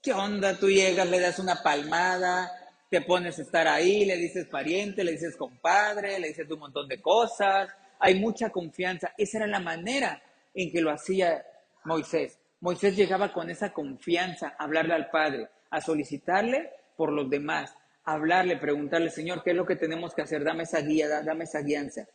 ¿Qué 0.02 0.14
onda? 0.14 0.58
Tú 0.58 0.70
llegas, 0.70 1.10
le 1.10 1.20
das 1.20 1.40
una 1.40 1.62
palmada, 1.62 2.50
te 2.90 3.02
pones 3.02 3.38
a 3.38 3.42
estar 3.42 3.68
ahí, 3.68 4.06
le 4.06 4.16
dices 4.16 4.46
pariente, 4.48 5.04
le 5.04 5.12
dices 5.12 5.36
compadre, 5.36 6.18
le 6.20 6.30
dices 6.30 6.50
un 6.50 6.60
montón 6.60 6.88
de 6.88 7.02
cosas, 7.02 7.70
hay 8.00 8.16
mucha 8.16 8.50
confianza. 8.50 9.14
Esa 9.18 9.40
era 9.40 9.48
la 9.48 9.60
manera 9.60 10.22
en 10.54 10.72
que 10.72 10.80
lo 10.80 10.90
hacía 10.90 11.46
Moisés. 11.84 12.40
Moisés 12.62 12.96
llegaba 12.96 13.34
con 13.34 13.50
esa 13.50 13.74
confianza 13.74 14.56
a 14.58 14.64
hablarle 14.64 14.94
al 14.94 15.10
Padre, 15.10 15.50
a 15.70 15.82
solicitarle 15.82 16.72
por 16.96 17.12
los 17.12 17.30
demás, 17.30 17.76
hablarle, 18.06 18.56
preguntarle, 18.56 19.10
Señor, 19.10 19.44
¿qué 19.44 19.52
es 19.52 19.58
lo 19.58 19.66
que 19.66 19.76
tenemos 19.76 20.14
que 20.14 20.22
hacer? 20.22 20.46
Dame 20.46 20.64
esa 20.64 20.80
guía, 20.80 21.10
dame 21.24 21.44
esa 21.44 21.62
guianza. 21.62 22.08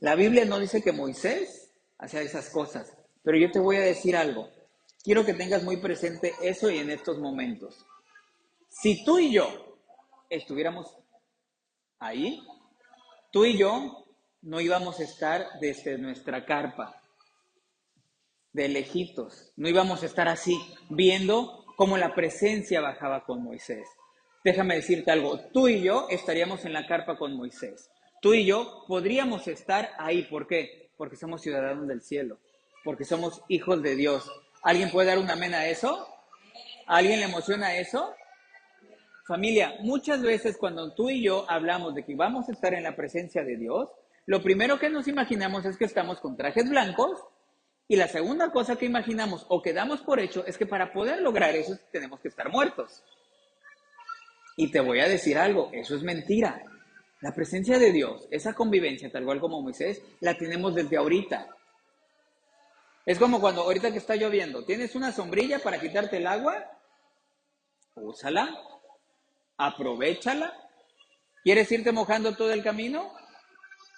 La 0.00 0.16
Biblia 0.16 0.44
no 0.44 0.58
dice 0.58 0.82
que 0.82 0.90
Moisés 0.90 1.70
hacía 1.96 2.22
esas 2.22 2.50
cosas, 2.50 2.92
pero 3.22 3.38
yo 3.38 3.52
te 3.52 3.60
voy 3.60 3.76
a 3.76 3.82
decir 3.82 4.16
algo. 4.16 4.57
Quiero 5.02 5.24
que 5.24 5.34
tengas 5.34 5.62
muy 5.62 5.78
presente 5.78 6.34
eso 6.42 6.70
y 6.70 6.78
en 6.78 6.90
estos 6.90 7.18
momentos. 7.18 7.86
Si 8.68 9.04
tú 9.04 9.18
y 9.18 9.32
yo 9.32 9.78
estuviéramos 10.28 10.96
ahí, 11.98 12.42
tú 13.32 13.44
y 13.44 13.56
yo 13.56 14.06
no 14.42 14.60
íbamos 14.60 15.00
a 15.00 15.04
estar 15.04 15.46
desde 15.60 15.98
nuestra 15.98 16.44
carpa 16.44 17.00
de 18.52 18.68
lejitos, 18.68 19.52
no 19.56 19.68
íbamos 19.68 20.02
a 20.02 20.06
estar 20.06 20.28
así 20.28 20.58
viendo 20.90 21.64
cómo 21.76 21.96
la 21.96 22.14
presencia 22.14 22.80
bajaba 22.80 23.24
con 23.24 23.42
Moisés. 23.42 23.88
Déjame 24.44 24.76
decirte 24.76 25.10
algo, 25.10 25.38
tú 25.52 25.68
y 25.68 25.82
yo 25.82 26.06
estaríamos 26.10 26.64
en 26.64 26.72
la 26.72 26.86
carpa 26.86 27.16
con 27.16 27.36
Moisés 27.36 27.90
tú 28.20 28.34
y 28.34 28.46
yo 28.46 28.84
podríamos 28.86 29.46
estar 29.48 29.90
ahí. 29.98 30.22
¿Por 30.24 30.46
qué? 30.46 30.90
Porque 30.96 31.16
somos 31.16 31.42
ciudadanos 31.42 31.86
del 31.86 32.02
cielo, 32.02 32.38
porque 32.84 33.04
somos 33.04 33.42
hijos 33.48 33.82
de 33.82 33.96
Dios. 33.96 34.30
¿Alguien 34.62 34.90
puede 34.90 35.08
dar 35.08 35.18
un 35.18 35.30
amén 35.30 35.54
a 35.54 35.66
eso? 35.66 36.08
¿A 36.86 36.96
alguien 36.96 37.20
le 37.20 37.26
emociona 37.26 37.76
eso? 37.76 38.14
Familia, 39.26 39.74
muchas 39.80 40.22
veces 40.22 40.56
cuando 40.56 40.94
tú 40.94 41.10
y 41.10 41.22
yo 41.22 41.44
hablamos 41.50 41.94
de 41.94 42.04
que 42.04 42.14
vamos 42.14 42.48
a 42.48 42.52
estar 42.52 42.72
en 42.72 42.82
la 42.82 42.96
presencia 42.96 43.44
de 43.44 43.56
Dios, 43.56 43.88
lo 44.26 44.42
primero 44.42 44.78
que 44.78 44.90
nos 44.90 45.06
imaginamos 45.06 45.64
es 45.64 45.76
que 45.76 45.84
estamos 45.84 46.20
con 46.20 46.36
trajes 46.36 46.68
blancos 46.68 47.18
y 47.86 47.96
la 47.96 48.08
segunda 48.08 48.50
cosa 48.50 48.76
que 48.76 48.86
imaginamos 48.86 49.46
o 49.48 49.62
que 49.62 49.72
damos 49.72 50.00
por 50.00 50.20
hecho 50.20 50.44
es 50.46 50.58
que 50.58 50.66
para 50.66 50.92
poder 50.92 51.20
lograr 51.20 51.54
eso 51.54 51.78
tenemos 51.92 52.20
que 52.20 52.28
estar 52.28 52.50
muertos. 52.50 53.02
Y 54.56 54.70
te 54.70 54.80
voy 54.80 55.00
a 55.00 55.08
decir 55.08 55.38
algo, 55.38 55.70
eso 55.72 55.94
es 55.94 56.02
mentira. 56.02 56.62
La 57.20 57.32
presencia 57.32 57.78
de 57.78 57.92
Dios, 57.92 58.28
esa 58.30 58.54
convivencia, 58.54 59.10
tal 59.10 59.24
cual 59.24 59.40
como 59.40 59.62
Moisés, 59.62 60.02
la 60.20 60.36
tenemos 60.36 60.74
desde 60.74 60.96
ahorita. 60.96 61.48
Es 63.08 63.18
como 63.18 63.40
cuando 63.40 63.62
ahorita 63.62 63.90
que 63.90 63.96
está 63.96 64.16
lloviendo, 64.16 64.66
tienes 64.66 64.94
una 64.94 65.12
sombrilla 65.12 65.60
para 65.60 65.80
quitarte 65.80 66.18
el 66.18 66.26
agua, 66.26 66.62
úsala, 67.94 68.54
aprovechala. 69.56 70.52
¿Quieres 71.42 71.72
irte 71.72 71.90
mojando 71.90 72.36
todo 72.36 72.52
el 72.52 72.62
camino? 72.62 73.10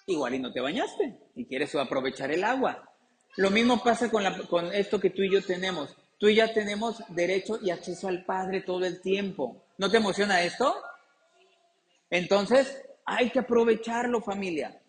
Igual 0.07 0.35
y 0.35 0.39
no 0.39 0.53
te 0.53 0.61
bañaste 0.61 1.19
y 1.35 1.45
quieres 1.45 1.75
aprovechar 1.75 2.31
el 2.31 2.45
agua. 2.45 2.89
Lo 3.35 3.49
mismo 3.49 3.83
pasa 3.83 4.09
con, 4.09 4.23
con 4.47 4.73
esto 4.73 4.97
que 5.01 5.09
tú 5.09 5.23
y 5.23 5.33
yo 5.33 5.43
tenemos. 5.43 5.93
Tú 6.17 6.29
y 6.29 6.35
ya 6.35 6.53
tenemos 6.53 7.03
derecho 7.09 7.59
y 7.61 7.69
acceso 7.69 8.07
al 8.07 8.23
Padre 8.23 8.61
todo 8.61 8.85
el 8.85 9.01
tiempo. 9.01 9.61
¿No 9.77 9.91
te 9.91 9.97
emociona 9.97 10.41
esto? 10.41 10.73
Entonces, 12.09 12.81
hay 13.03 13.29
que 13.29 13.39
aprovecharlo, 13.39 14.21
familia. 14.21 14.81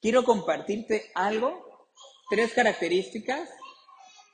Quiero 0.00 0.24
compartirte 0.24 1.10
algo, 1.14 1.73
tres 2.30 2.52
características 2.52 3.48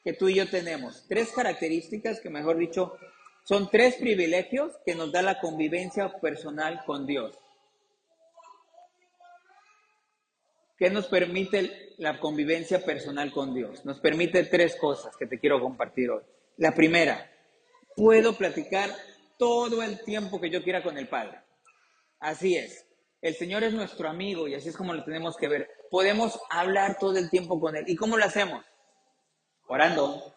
que 0.05 0.13
tú 0.13 0.29
y 0.29 0.37
yo 0.37 0.49
tenemos. 0.49 1.07
Tres 1.09 1.31
características 1.33 2.21
que, 2.21 2.31
mejor 2.31 2.59
dicho, 2.59 2.97
son 3.45 3.71
tres 3.71 3.97
privilegios 3.97 4.73
que 4.85 4.95
nos 4.95 5.13
da 5.13 5.23
la 5.23 5.41
convivencia 5.41 6.21
personal 6.21 6.83
con 6.87 7.07
Dios. 7.07 7.39
¿Qué 10.79 10.89
nos 10.89 11.09
permite 11.09 11.95
la 11.99 12.19
convivencia 12.19 12.83
personal 12.85 13.33
con 13.33 13.53
Dios? 13.53 13.85
Nos 13.85 14.01
permite 14.01 14.45
tres 14.45 14.77
cosas 14.77 15.15
que 15.17 15.27
te 15.27 15.39
quiero 15.39 15.61
compartir 15.61 16.11
hoy. 16.11 16.23
La 16.57 16.75
primera, 16.75 17.31
puedo 17.95 18.35
platicar 18.35 18.91
todo 19.39 19.83
el 19.83 20.03
tiempo 20.05 20.41
que 20.41 20.49
yo 20.49 20.63
quiera 20.63 20.83
con 20.83 20.97
el 20.97 21.09
Padre. 21.09 21.41
Así 22.19 22.57
es. 22.57 22.87
El 23.21 23.35
Señor 23.35 23.63
es 23.65 23.75
nuestro 23.75 24.09
amigo 24.09 24.49
y 24.49 24.55
así 24.55 24.71
es 24.71 24.77
como 24.77 24.95
lo 24.95 25.05
tenemos 25.05 25.37
que 25.37 25.49
ver. 25.49 25.69
Podemos 25.91 26.41
hablar 26.49 26.97
todo 26.99 27.17
el 27.19 27.29
tiempo 27.29 27.61
con 27.61 27.77
Él. 27.77 27.85
¿Y 27.87 27.97
cómo 27.97 28.17
lo 28.17 28.25
hacemos? 28.25 28.65
Orando. 29.69 30.35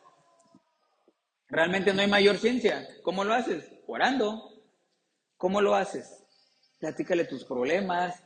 Realmente 1.48 1.94
no 1.94 2.02
hay 2.02 2.08
mayor 2.08 2.38
ciencia. 2.38 2.86
¿Cómo 3.04 3.24
lo 3.24 3.34
haces? 3.34 3.72
Orando. 3.88 4.52
¿Cómo 5.38 5.62
lo 5.62 5.76
haces? 5.76 6.26
Platícale 6.80 7.24
tus 7.26 7.46
problemas. 7.46 8.22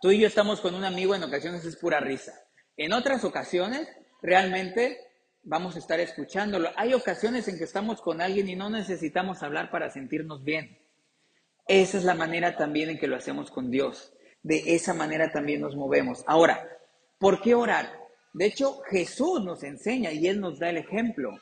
Tú 0.00 0.12
y 0.12 0.20
yo 0.20 0.28
estamos 0.28 0.60
con 0.60 0.74
un 0.74 0.84
amigo, 0.84 1.14
en 1.14 1.24
ocasiones 1.24 1.64
es 1.64 1.76
pura 1.76 1.98
risa. 1.98 2.32
En 2.76 2.92
otras 2.92 3.24
ocasiones, 3.24 3.88
realmente 4.22 5.00
vamos 5.42 5.74
a 5.74 5.78
estar 5.78 5.98
escuchándolo. 5.98 6.70
Hay 6.76 6.94
ocasiones 6.94 7.48
en 7.48 7.58
que 7.58 7.64
estamos 7.64 8.00
con 8.00 8.20
alguien 8.20 8.48
y 8.48 8.54
no 8.54 8.70
necesitamos 8.70 9.42
hablar 9.42 9.70
para 9.70 9.90
sentirnos 9.90 10.44
bien. 10.44 10.85
Esa 11.68 11.98
es 11.98 12.04
la 12.04 12.14
manera 12.14 12.56
también 12.56 12.90
en 12.90 12.98
que 12.98 13.08
lo 13.08 13.16
hacemos 13.16 13.50
con 13.50 13.70
Dios. 13.70 14.12
De 14.42 14.74
esa 14.74 14.94
manera 14.94 15.32
también 15.32 15.60
nos 15.60 15.74
movemos. 15.74 16.22
Ahora, 16.26 16.68
¿por 17.18 17.40
qué 17.40 17.54
orar? 17.54 17.90
De 18.32 18.46
hecho, 18.46 18.80
Jesús 18.90 19.42
nos 19.42 19.62
enseña 19.62 20.12
y 20.12 20.28
Él 20.28 20.40
nos 20.40 20.58
da 20.58 20.70
el 20.70 20.76
ejemplo 20.76 21.40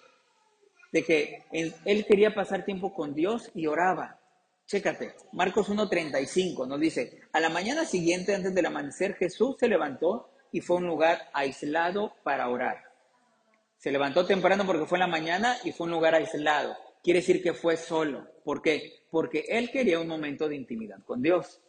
de 0.93 1.03
que 1.03 1.45
Él, 1.51 2.07
quería 2.07 2.35
pasar 2.35 2.65
tiempo 2.65 2.95
con 2.95 3.15
Dios 3.15 3.51
y 3.55 3.67
oraba. 3.67 4.21
Chécate, 4.67 5.15
Marcos 5.33 5.69
1.35 5.69 6.67
nos 6.67 6.81
dice, 6.81 7.21
a 7.33 7.41
la 7.41 7.51
mañana 7.51 7.85
siguiente, 7.85 8.35
antes 8.35 8.55
del 8.55 8.67
amanecer, 8.67 9.15
Jesús 9.17 9.57
se 9.59 9.69
levantó 9.69 10.31
y 10.53 10.61
fue 10.61 10.77
a 10.77 10.79
un 10.79 10.87
lugar 10.87 11.29
aislado 11.35 12.15
para 12.23 12.49
orar. 12.49 12.85
Se 13.77 13.91
levantó 13.91 14.25
temprano 14.25 14.65
porque 14.65 14.87
fue 14.87 14.97
en 14.97 15.01
la 15.01 15.09
mañana 15.09 15.57
y 15.65 15.73
fue 15.73 15.85
a 15.85 15.89
un 15.89 15.91
lugar 15.91 16.15
aislado. 16.15 16.77
Quiere 17.05 17.21
decir 17.21 17.43
que 17.43 17.53
fue 17.53 17.77
solo. 17.77 18.27
¿Por 18.45 18.63
qué? 18.63 19.05
Porque 19.11 19.45
él 19.47 19.71
quería 19.71 20.01
un 20.01 20.09
momento 20.09 20.49
de 20.49 20.57
intimidad 20.57 21.05
con 21.05 21.21
Dios. 21.21 21.61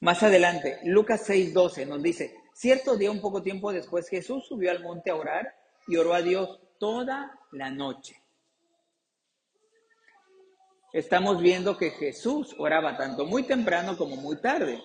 Más 0.00 0.22
adelante, 0.22 0.78
Lucas 0.84 1.28
6:12 1.28 1.86
nos 1.86 2.02
dice, 2.02 2.34
cierto 2.54 2.96
día 2.96 3.10
un 3.10 3.20
poco 3.20 3.42
tiempo 3.42 3.70
después 3.70 4.08
Jesús 4.08 4.46
subió 4.46 4.70
al 4.70 4.82
monte 4.82 5.10
a 5.10 5.14
orar 5.14 5.54
y 5.86 5.96
oró 5.96 6.14
a 6.14 6.22
Dios 6.22 6.58
toda 6.78 7.38
la 7.52 7.70
noche. 7.70 8.22
Estamos 10.94 11.42
viendo 11.42 11.76
que 11.76 11.90
Jesús 11.90 12.56
oraba 12.58 12.96
tanto 12.96 13.26
muy 13.26 13.42
temprano 13.42 13.98
como 13.98 14.16
muy 14.16 14.40
tarde. 14.40 14.82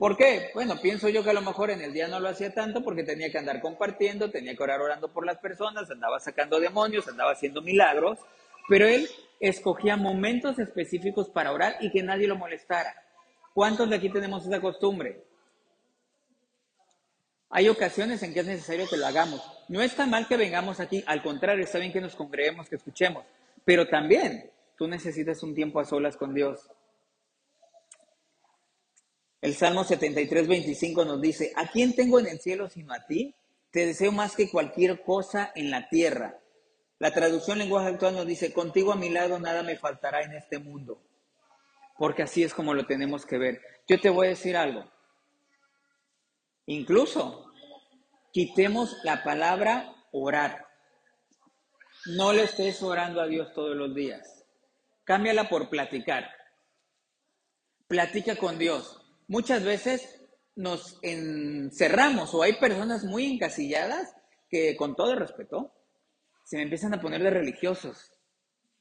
¿Por 0.00 0.16
qué? 0.16 0.48
Bueno, 0.54 0.80
pienso 0.80 1.10
yo 1.10 1.22
que 1.22 1.28
a 1.28 1.34
lo 1.34 1.42
mejor 1.42 1.68
en 1.68 1.82
el 1.82 1.92
día 1.92 2.08
no 2.08 2.20
lo 2.20 2.30
hacía 2.30 2.54
tanto 2.54 2.82
porque 2.82 3.02
tenía 3.04 3.30
que 3.30 3.36
andar 3.36 3.60
compartiendo, 3.60 4.30
tenía 4.30 4.56
que 4.56 4.62
orar 4.62 4.80
orando 4.80 5.12
por 5.12 5.26
las 5.26 5.36
personas, 5.36 5.90
andaba 5.90 6.18
sacando 6.18 6.58
demonios, 6.58 7.06
andaba 7.06 7.32
haciendo 7.32 7.60
milagros, 7.60 8.18
pero 8.66 8.88
él 8.88 9.06
escogía 9.40 9.98
momentos 9.98 10.58
específicos 10.58 11.28
para 11.28 11.52
orar 11.52 11.76
y 11.80 11.90
que 11.90 12.02
nadie 12.02 12.26
lo 12.26 12.36
molestara. 12.36 12.94
¿Cuántos 13.52 13.90
de 13.90 13.96
aquí 13.96 14.08
tenemos 14.08 14.46
esa 14.46 14.58
costumbre? 14.58 15.22
Hay 17.50 17.68
ocasiones 17.68 18.22
en 18.22 18.32
que 18.32 18.40
es 18.40 18.46
necesario 18.46 18.88
que 18.88 18.96
lo 18.96 19.06
hagamos. 19.06 19.42
No 19.68 19.82
está 19.82 20.06
mal 20.06 20.26
que 20.26 20.38
vengamos 20.38 20.80
aquí, 20.80 21.04
al 21.06 21.22
contrario, 21.22 21.62
está 21.62 21.78
bien 21.78 21.92
que 21.92 22.00
nos 22.00 22.16
congreguemos, 22.16 22.70
que 22.70 22.76
escuchemos, 22.76 23.26
pero 23.66 23.86
también 23.86 24.50
tú 24.78 24.88
necesitas 24.88 25.42
un 25.42 25.54
tiempo 25.54 25.78
a 25.78 25.84
solas 25.84 26.16
con 26.16 26.32
Dios. 26.32 26.70
El 29.40 29.54
Salmo 29.54 29.84
73, 29.84 30.48
25 30.48 31.04
nos 31.04 31.20
dice, 31.20 31.52
¿a 31.56 31.66
quién 31.66 31.94
tengo 31.94 32.18
en 32.18 32.26
el 32.26 32.40
cielo 32.40 32.68
sino 32.68 32.92
a 32.92 33.06
ti? 33.06 33.34
Te 33.70 33.86
deseo 33.86 34.12
más 34.12 34.36
que 34.36 34.50
cualquier 34.50 35.02
cosa 35.02 35.50
en 35.54 35.70
la 35.70 35.88
tierra. 35.88 36.38
La 36.98 37.12
traducción 37.12 37.58
lenguaje 37.58 37.88
actual 37.88 38.16
nos 38.16 38.26
dice, 38.26 38.52
contigo 38.52 38.92
a 38.92 38.96
mi 38.96 39.08
lado 39.08 39.38
nada 39.38 39.62
me 39.62 39.78
faltará 39.78 40.22
en 40.22 40.34
este 40.34 40.58
mundo. 40.58 41.00
Porque 41.96 42.22
así 42.22 42.42
es 42.42 42.52
como 42.52 42.74
lo 42.74 42.84
tenemos 42.84 43.24
que 43.24 43.38
ver. 43.38 43.62
Yo 43.88 43.98
te 43.98 44.10
voy 44.10 44.26
a 44.26 44.30
decir 44.30 44.56
algo. 44.56 44.84
Incluso, 46.66 47.50
quitemos 48.32 48.98
la 49.04 49.24
palabra 49.24 49.94
orar. 50.12 50.66
No 52.06 52.34
le 52.34 52.42
estés 52.42 52.82
orando 52.82 53.22
a 53.22 53.26
Dios 53.26 53.54
todos 53.54 53.74
los 53.74 53.94
días. 53.94 54.44
Cámbiala 55.04 55.48
por 55.48 55.70
platicar. 55.70 56.30
Platica 57.88 58.36
con 58.36 58.58
Dios 58.58 58.99
muchas 59.30 59.62
veces 59.62 60.20
nos 60.56 60.98
encerramos 61.02 62.34
o 62.34 62.42
hay 62.42 62.54
personas 62.54 63.04
muy 63.04 63.26
encasilladas 63.26 64.12
que 64.50 64.76
con 64.76 64.96
todo 64.96 65.14
respeto 65.14 65.72
se 66.44 66.56
me 66.56 66.64
empiezan 66.64 66.92
a 66.94 67.00
poner 67.00 67.22
de 67.22 67.30
religiosos. 67.30 68.10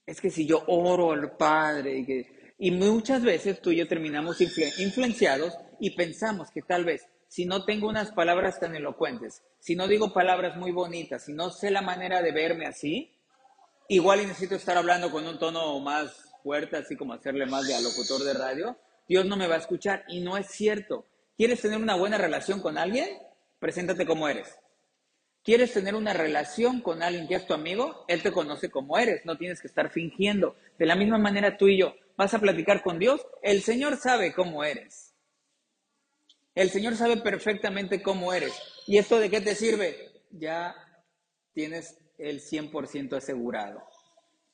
Es 0.08 0.20
que 0.20 0.32
si 0.32 0.48
yo 0.48 0.64
oro 0.66 1.12
al 1.12 1.38
Padre 1.38 2.00
y, 2.00 2.06
que, 2.06 2.54
y 2.58 2.72
muchas 2.72 3.24
veces 3.24 3.62
tú 3.62 3.70
y 3.70 3.78
yo 3.78 3.88
terminamos 3.88 4.42
influenciados 4.42 5.56
y 5.80 5.92
pensamos 5.92 6.50
que 6.50 6.64
tal 6.64 6.84
vez 6.84 7.06
si 7.28 7.46
no 7.46 7.64
tengo 7.64 7.88
unas 7.88 8.12
palabras 8.12 8.60
tan 8.60 8.76
elocuentes, 8.76 9.44
si 9.60 9.76
no 9.76 9.88
digo 9.88 10.14
palabras 10.14 10.58
muy 10.58 10.72
bonitas, 10.72 11.26
si 11.26 11.34
no 11.34 11.52
sé 11.52 11.70
la 11.70 11.84
manera 11.84 12.24
de 12.24 12.32
verme 12.32 12.66
así, 12.66 13.14
igual 13.88 14.28
necesito 14.28 14.56
estar 14.56 14.78
hablando 14.78 15.12
con 15.12 15.28
un 15.28 15.38
tono 15.38 15.80
más 15.80 16.12
fuerte, 16.42 16.78
así 16.78 16.96
como 16.96 17.14
hacerle 17.14 17.46
más 17.46 17.68
de 17.68 17.76
alocutor 17.76 18.24
de 18.24 18.34
radio, 18.34 18.76
Dios 19.10 19.26
no 19.26 19.36
me 19.36 19.48
va 19.48 19.56
a 19.56 19.60
escuchar. 19.60 20.06
Y 20.08 20.22
no 20.22 20.38
es 20.38 20.48
cierto. 20.48 21.06
¿Quieres 21.36 21.60
tener 21.60 21.80
una 21.80 21.96
buena 21.96 22.18
relación 22.18 22.62
con 22.62 22.78
alguien? 22.78 23.10
Preséntate 23.60 24.06
como 24.06 24.30
eres. 24.30 24.58
¿Quieres 25.44 25.74
tener 25.74 25.96
una 25.96 26.14
relación 26.14 26.82
con 26.82 27.02
alguien 27.02 27.28
que 27.28 27.36
es 27.36 27.48
tu 27.48 27.54
amigo? 27.54 28.06
Él 28.08 28.22
te 28.22 28.32
conoce 28.32 28.70
como 28.70 28.98
eres, 28.98 29.26
no 29.26 29.38
tienes 29.38 29.62
que 29.62 29.68
estar 29.68 29.90
fingiendo. 29.90 30.56
De 30.78 30.86
la 30.86 30.96
misma 30.96 31.18
manera 31.18 31.58
tú 31.58 31.68
y 31.68 31.80
yo, 31.80 31.96
vas 32.18 32.34
a 32.34 32.40
platicar 32.40 32.84
con 32.84 33.00
Dios, 33.00 33.26
el 33.42 33.62
Señor 33.62 33.98
sabe 33.98 34.34
cómo 34.34 34.64
eres. 34.64 35.16
El 36.54 36.70
Señor 36.70 36.96
sabe 36.96 37.18
perfectamente 37.18 38.04
cómo 38.04 38.34
eres. 38.34 38.54
¿Y 38.86 38.98
esto 38.98 39.18
de 39.18 39.30
qué 39.30 39.40
te 39.42 39.56
sirve? 39.56 40.12
Ya 40.30 40.76
tienes 41.54 41.98
el 42.18 42.42
100% 42.42 43.16
asegurado. 43.16 43.82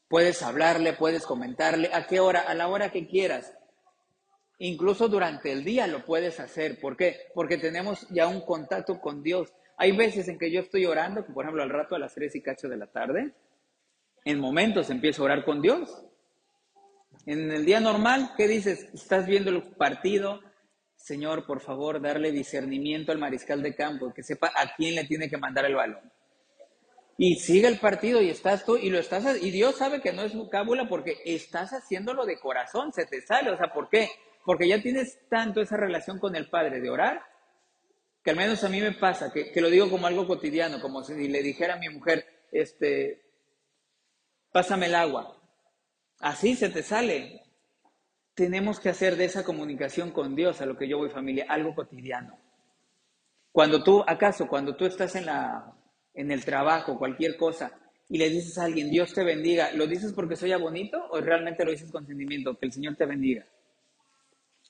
Puedes 0.08 0.44
hablarle, 0.44 0.94
puedes 0.94 1.26
comentarle, 1.26 1.90
a 1.92 2.06
qué 2.06 2.20
hora, 2.20 2.42
a 2.42 2.54
la 2.54 2.68
hora 2.68 2.92
que 2.92 3.08
quieras. 3.08 3.52
Incluso 4.60 5.08
durante 5.10 5.52
el 5.52 5.64
día 5.64 5.88
lo 5.88 6.06
puedes 6.06 6.40
hacer. 6.40 6.80
¿Por 6.80 6.96
qué? 6.96 7.28
Porque 7.34 7.58
tenemos 7.58 8.08
ya 8.10 8.28
un 8.28 8.42
contacto 8.42 9.00
con 9.00 9.22
Dios. 9.22 9.54
Hay 9.78 9.92
veces 9.92 10.28
en 10.30 10.40
que 10.40 10.52
yo 10.52 10.62
estoy 10.62 10.86
orando, 10.86 11.26
por 11.26 11.44
ejemplo 11.44 11.64
al 11.64 11.70
rato 11.70 11.96
a 11.96 12.00
las 12.00 12.14
3 12.14 12.36
y 12.36 12.42
cacho 12.42 12.70
de 12.70 12.78
la 12.78 12.88
tarde, 12.88 13.34
en 14.24 14.40
momentos 14.40 14.90
empiezo 14.90 15.22
a 15.22 15.26
orar 15.26 15.46
con 15.46 15.62
Dios. 15.62 16.06
En 17.26 17.52
el 17.52 17.66
día 17.66 17.80
normal, 17.80 18.32
¿qué 18.38 18.48
dices? 18.48 18.90
Estás 18.94 19.26
viendo 19.26 19.50
el 19.50 19.62
partido. 19.62 20.40
Señor, 20.96 21.46
por 21.46 21.60
favor, 21.60 22.02
darle 22.02 22.32
discernimiento 22.32 23.12
al 23.12 23.18
mariscal 23.18 23.62
de 23.62 23.76
campo, 23.76 24.14
que 24.14 24.24
sepa 24.24 24.52
a 24.56 24.76
quién 24.76 24.96
le 24.96 25.04
tiene 25.04 25.30
que 25.30 25.38
mandar 25.38 25.66
el 25.66 25.76
balón. 25.76 26.12
Y 27.18 27.36
sigue 27.36 27.68
el 27.68 27.80
partido 27.80 28.22
y 28.22 28.30
estás 28.30 28.66
tú 28.66 28.76
y 28.76 28.90
lo 28.90 29.00
estás 29.00 29.42
y 29.42 29.52
Dios 29.52 29.78
sabe 29.78 30.02
que 30.02 30.12
no 30.12 30.24
es 30.24 30.34
cábula 30.52 30.88
porque 30.90 31.18
estás 31.24 31.72
haciéndolo 31.72 32.26
de 32.26 32.40
corazón, 32.40 32.92
se 32.92 33.06
te 33.06 33.22
sale, 33.22 33.52
o 33.52 33.58
sea, 33.58 33.72
¿por 33.72 33.88
qué? 33.90 34.10
Porque 34.46 34.68
ya 34.68 34.82
tienes 34.82 35.18
tanto 35.28 35.60
esa 35.60 35.76
relación 35.76 36.20
con 36.20 36.36
el 36.36 36.50
Padre 36.50 36.80
de 36.80 36.90
orar, 36.90 37.24
que 38.24 38.30
al 38.30 38.38
menos 38.38 38.64
a 38.64 38.70
mí 38.70 38.80
me 38.80 38.92
pasa, 38.92 39.32
que, 39.32 39.60
lo 39.60 39.70
digo 39.70 39.90
como 39.90 40.08
algo 40.08 40.28
cotidiano, 40.28 40.80
como 40.80 41.04
si 41.04 41.28
le 41.28 41.42
dijera 41.42 41.76
a 41.76 41.80
mi 41.80 41.90
mujer, 41.90 42.26
este, 42.52 43.22
pásame 44.52 44.86
el 44.86 44.96
agua. 44.96 45.42
Así 46.20 46.56
se 46.56 46.70
te 46.70 46.84
sale. 46.84 47.42
Tenemos 48.36 48.80
que 48.80 48.90
hacer 48.90 49.16
de 49.16 49.26
esa 49.26 49.44
comunicación 49.44 50.12
con 50.12 50.36
Dios, 50.36 50.62
a 50.62 50.66
lo 50.66 50.78
que 50.78 50.88
yo 50.88 50.98
voy 50.98 51.10
familia, 51.10 51.46
algo 51.50 51.74
cotidiano. 51.74 52.38
Cuando 53.52 53.84
tú, 53.84 54.04
acaso, 54.06 54.48
cuando 54.48 54.76
tú 54.76 54.86
estás 54.86 55.16
en, 55.16 55.26
la, 55.26 55.74
en 56.14 56.32
el 56.32 56.44
trabajo, 56.44 57.00
cualquier 57.00 57.38
cosa, 57.38 57.72
y 58.10 58.18
le 58.18 58.30
dices 58.30 58.58
a 58.58 58.66
alguien, 58.66 58.92
Dios 58.92 59.14
te 59.14 59.24
bendiga, 59.24 59.72
¿lo 59.72 59.88
dices 59.88 60.14
porque 60.14 60.36
soy 60.36 60.54
bonito 60.56 61.04
o 61.10 61.20
realmente 61.20 61.66
lo 61.66 61.72
dices 61.72 61.92
con 61.92 62.06
sentimiento? 62.06 62.58
Que 62.58 62.68
el 62.68 62.72
Señor 62.72 62.96
te 62.96 63.06
bendiga. 63.06 63.46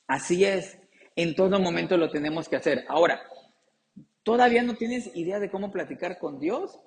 Así 0.07 0.45
es, 0.45 0.77
en 1.15 1.35
todo 1.35 1.59
momento 1.59 1.97
lo 1.97 2.09
tenemos 2.09 2.47
que 2.47 2.57
hacer. 2.57 2.85
Ahora, 2.87 3.21
¿todavía 4.23 4.63
no 4.63 4.75
tienes 4.75 5.15
idea 5.15 5.39
de 5.39 5.49
cómo 5.49 5.71
platicar 5.71 6.19
con 6.19 6.39
Dios? 6.39 6.79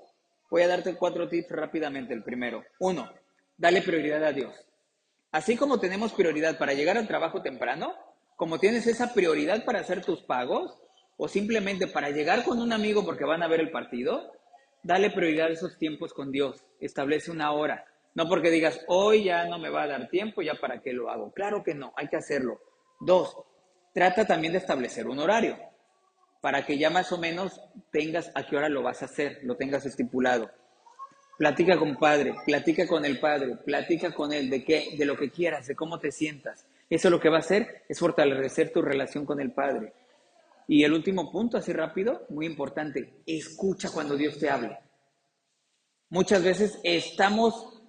Voy 0.51 0.63
a 0.63 0.69
darte 0.69 0.95
cuatro 0.95 1.29
tips 1.29 1.51
rápidamente. 1.51 2.15
El 2.15 2.23
primero, 2.23 2.65
uno, 2.79 3.11
dale 3.57 3.83
prioridad 3.83 4.23
a 4.25 4.33
Dios. 4.33 4.55
Así 5.31 5.57
como 5.57 5.81
tenemos 5.81 6.13
prioridad 6.13 6.59
para 6.59 6.75
llegar 6.75 6.97
al 6.97 7.09
trabajo 7.09 7.43
temprano, 7.43 7.95
como 8.37 8.59
tienes 8.59 8.87
esa 8.87 9.13
prioridad 9.13 9.65
para 9.65 9.81
hacer 9.81 10.05
tus 10.05 10.23
pagos, 10.23 10.81
o 11.17 11.27
simplemente 11.27 11.89
para 11.89 12.11
llegar 12.11 12.45
con 12.45 12.61
un 12.61 12.73
amigo 12.73 13.05
porque 13.05 13.25
van 13.25 13.43
a 13.43 13.49
ver 13.49 13.61
el 13.61 13.73
partido, 13.73 14.33
dale 14.83 15.11
prioridad 15.11 15.49
a 15.49 15.53
esos 15.53 15.77
tiempos 15.77 16.15
con 16.15 16.31
Dios. 16.31 16.65
Establece 16.81 17.33
una 17.33 17.51
hora. 17.53 17.85
No 18.15 18.29
porque 18.29 18.51
digas, 18.51 18.81
hoy 18.87 19.25
ya 19.25 19.47
no 19.47 19.59
me 19.59 19.69
va 19.69 19.83
a 19.83 19.89
dar 19.89 20.09
tiempo, 20.09 20.41
ya 20.41 20.55
para 20.55 20.81
qué 20.81 20.93
lo 20.93 21.11
hago. 21.11 21.33
Claro 21.33 21.63
que 21.65 21.75
no, 21.75 21.93
hay 21.97 22.09
que 22.09 22.17
hacerlo. 22.17 22.61
Dos, 23.01 23.37
trata 23.95 24.27
también 24.27 24.53
de 24.53 24.59
establecer 24.59 25.07
un 25.07 25.19
horario 25.19 25.57
para 26.41 26.65
que 26.65 26.79
ya 26.79 26.91
más 26.91 27.13
o 27.13 27.19
menos 27.19 27.61
tengas 27.91 28.31
a 28.35 28.47
qué 28.47 28.57
hora 28.57 28.69
lo 28.69 28.83
vas 28.83 29.03
a 29.03 29.07
hacer, 29.07 29.41
lo 29.43 29.57
tengas 29.57 29.87
estipulado. 29.87 30.51
Platica 31.37 31.79
con 31.79 31.97
padre, 31.97 32.35
platica 32.45 32.87
con 32.87 33.05
el 33.05 33.21
padre, 33.21 33.57
platica 33.65 34.13
con 34.13 34.33
él 34.33 34.51
de 34.51 34.65
qué, 34.65 34.97
de 34.97 35.05
lo 35.05 35.17
que 35.17 35.31
quieras, 35.31 35.67
de 35.67 35.77
cómo 35.77 35.99
te 35.99 36.11
sientas. 36.11 36.67
Eso 36.91 37.11
lo 37.11 37.21
que 37.21 37.29
va 37.29 37.37
a 37.37 37.41
hacer 37.41 37.85
es 37.89 37.99
fortalecer 37.99 38.73
tu 38.73 38.83
relación 38.83 39.25
con 39.25 39.41
el 39.41 39.53
padre. 39.53 39.93
Y 40.67 40.85
el 40.85 40.93
último 40.93 41.31
punto, 41.31 41.57
así 41.57 41.73
rápido, 41.73 42.27
muy 42.29 42.47
importante, 42.47 43.23
escucha 43.27 43.91
cuando 43.91 44.17
Dios 44.17 44.39
te 44.39 44.51
hable. 44.51 44.79
Muchas 46.11 46.43
veces 46.43 46.79
estamos 46.83 47.83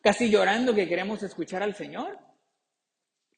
casi 0.00 0.28
llorando 0.30 0.74
que 0.74 0.88
queremos 0.88 1.22
escuchar 1.22 1.62
al 1.62 1.74
Señor 1.74 2.18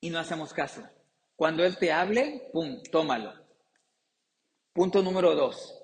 y 0.04 0.10
no 0.10 0.18
hacemos 0.18 0.52
caso. 0.52 0.86
Cuando 1.34 1.64
Él 1.64 1.78
te 1.78 1.90
hable, 1.90 2.50
¡pum!, 2.52 2.82
tómalo. 2.92 3.32
Punto 4.74 5.02
número 5.02 5.34
dos. 5.34 5.82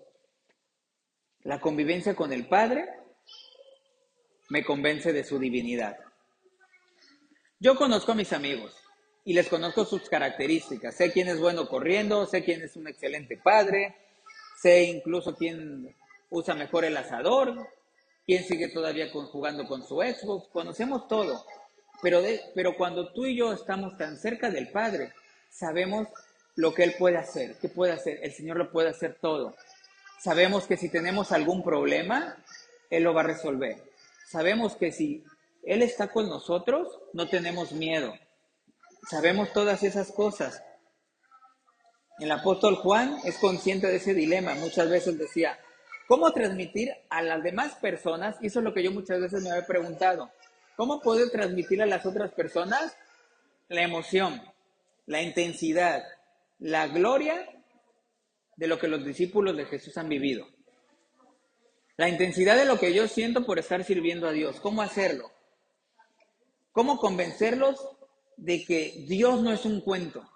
La 1.42 1.58
convivencia 1.58 2.14
con 2.14 2.30
el 2.30 2.46
Padre 2.46 2.86
me 4.50 4.62
convence 4.62 5.14
de 5.14 5.24
su 5.24 5.38
divinidad. 5.38 5.96
Yo 7.60 7.76
conozco 7.76 8.12
a 8.12 8.14
mis 8.14 8.34
amigos 8.34 8.76
y 9.24 9.32
les 9.32 9.48
conozco 9.48 9.86
sus 9.86 10.06
características. 10.10 10.94
Sé 10.94 11.12
quién 11.12 11.28
es 11.28 11.40
bueno 11.40 11.66
corriendo, 11.66 12.26
sé 12.26 12.44
quién 12.44 12.60
es 12.60 12.76
un 12.76 12.88
excelente 12.88 13.38
padre, 13.38 13.96
sé 14.60 14.84
incluso 14.84 15.34
quién 15.34 15.96
usa 16.28 16.54
mejor 16.54 16.84
el 16.84 16.98
asador, 16.98 17.56
quién 18.26 18.44
sigue 18.44 18.68
todavía 18.68 19.10
jugando 19.10 19.66
con 19.66 19.82
su 19.82 19.96
Xbox. 20.02 20.48
Conocemos 20.48 21.08
todo. 21.08 21.42
Pero, 22.02 22.22
pero 22.54 22.76
cuando 22.76 23.12
tú 23.12 23.26
y 23.26 23.36
yo 23.36 23.52
estamos 23.52 23.96
tan 23.96 24.16
cerca 24.16 24.50
del 24.50 24.68
Padre, 24.68 25.12
sabemos 25.50 26.08
lo 26.56 26.72
que 26.74 26.84
Él 26.84 26.94
puede 26.98 27.18
hacer. 27.18 27.56
¿Qué 27.60 27.68
puede 27.68 27.92
hacer? 27.92 28.20
El 28.22 28.32
Señor 28.32 28.56
lo 28.56 28.70
puede 28.70 28.90
hacer 28.90 29.18
todo. 29.20 29.54
Sabemos 30.20 30.66
que 30.66 30.76
si 30.76 30.88
tenemos 30.88 31.32
algún 31.32 31.62
problema, 31.62 32.36
Él 32.90 33.04
lo 33.04 33.14
va 33.14 33.22
a 33.22 33.24
resolver. 33.24 33.82
Sabemos 34.28 34.76
que 34.76 34.92
si 34.92 35.24
Él 35.62 35.82
está 35.82 36.08
con 36.08 36.28
nosotros, 36.28 37.00
no 37.12 37.28
tenemos 37.28 37.72
miedo. 37.72 38.14
Sabemos 39.08 39.52
todas 39.52 39.82
esas 39.82 40.12
cosas. 40.12 40.62
El 42.18 42.30
apóstol 42.32 42.76
Juan 42.76 43.16
es 43.24 43.38
consciente 43.38 43.86
de 43.86 43.96
ese 43.96 44.12
dilema. 44.12 44.54
Muchas 44.54 44.90
veces 44.90 45.18
decía, 45.18 45.58
¿cómo 46.06 46.30
transmitir 46.32 46.92
a 47.08 47.22
las 47.22 47.42
demás 47.42 47.74
personas? 47.76 48.36
Y 48.42 48.48
eso 48.48 48.58
es 48.58 48.64
lo 48.64 48.74
que 48.74 48.82
yo 48.82 48.92
muchas 48.92 49.20
veces 49.20 49.42
me 49.42 49.56
he 49.56 49.62
preguntado. 49.62 50.30
¿Cómo 50.80 51.02
puedo 51.02 51.28
transmitir 51.28 51.82
a 51.82 51.86
las 51.86 52.06
otras 52.06 52.32
personas 52.32 52.96
la 53.68 53.82
emoción, 53.82 54.40
la 55.04 55.20
intensidad, 55.20 56.02
la 56.58 56.86
gloria 56.86 57.46
de 58.56 58.66
lo 58.66 58.78
que 58.78 58.88
los 58.88 59.04
discípulos 59.04 59.58
de 59.58 59.66
Jesús 59.66 59.98
han 59.98 60.08
vivido? 60.08 60.48
La 61.98 62.08
intensidad 62.08 62.56
de 62.56 62.64
lo 62.64 62.78
que 62.78 62.94
yo 62.94 63.08
siento 63.08 63.44
por 63.44 63.58
estar 63.58 63.84
sirviendo 63.84 64.26
a 64.26 64.32
Dios. 64.32 64.58
¿Cómo 64.58 64.80
hacerlo? 64.80 65.30
¿Cómo 66.72 66.96
convencerlos 66.96 67.86
de 68.38 68.64
que 68.64 69.04
Dios 69.06 69.42
no 69.42 69.52
es 69.52 69.66
un 69.66 69.82
cuento? 69.82 70.26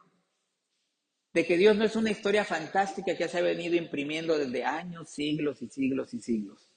De 1.33 1.47
que 1.47 1.57
Dios 1.57 1.75
no 1.75 1.87
es 1.87 1.97
una 1.97 2.11
historia 2.11 2.45
fantástica 2.45 3.17
que 3.17 3.29
se 3.29 3.39
ha 3.39 3.41
venido 3.41 3.77
imprimiendo 3.77 4.37
desde 4.37 4.63
años, 4.63 5.09
siglos 5.09 5.63
y 5.63 5.71
siglos 5.71 6.13
y 6.13 6.21
siglos. 6.21 6.74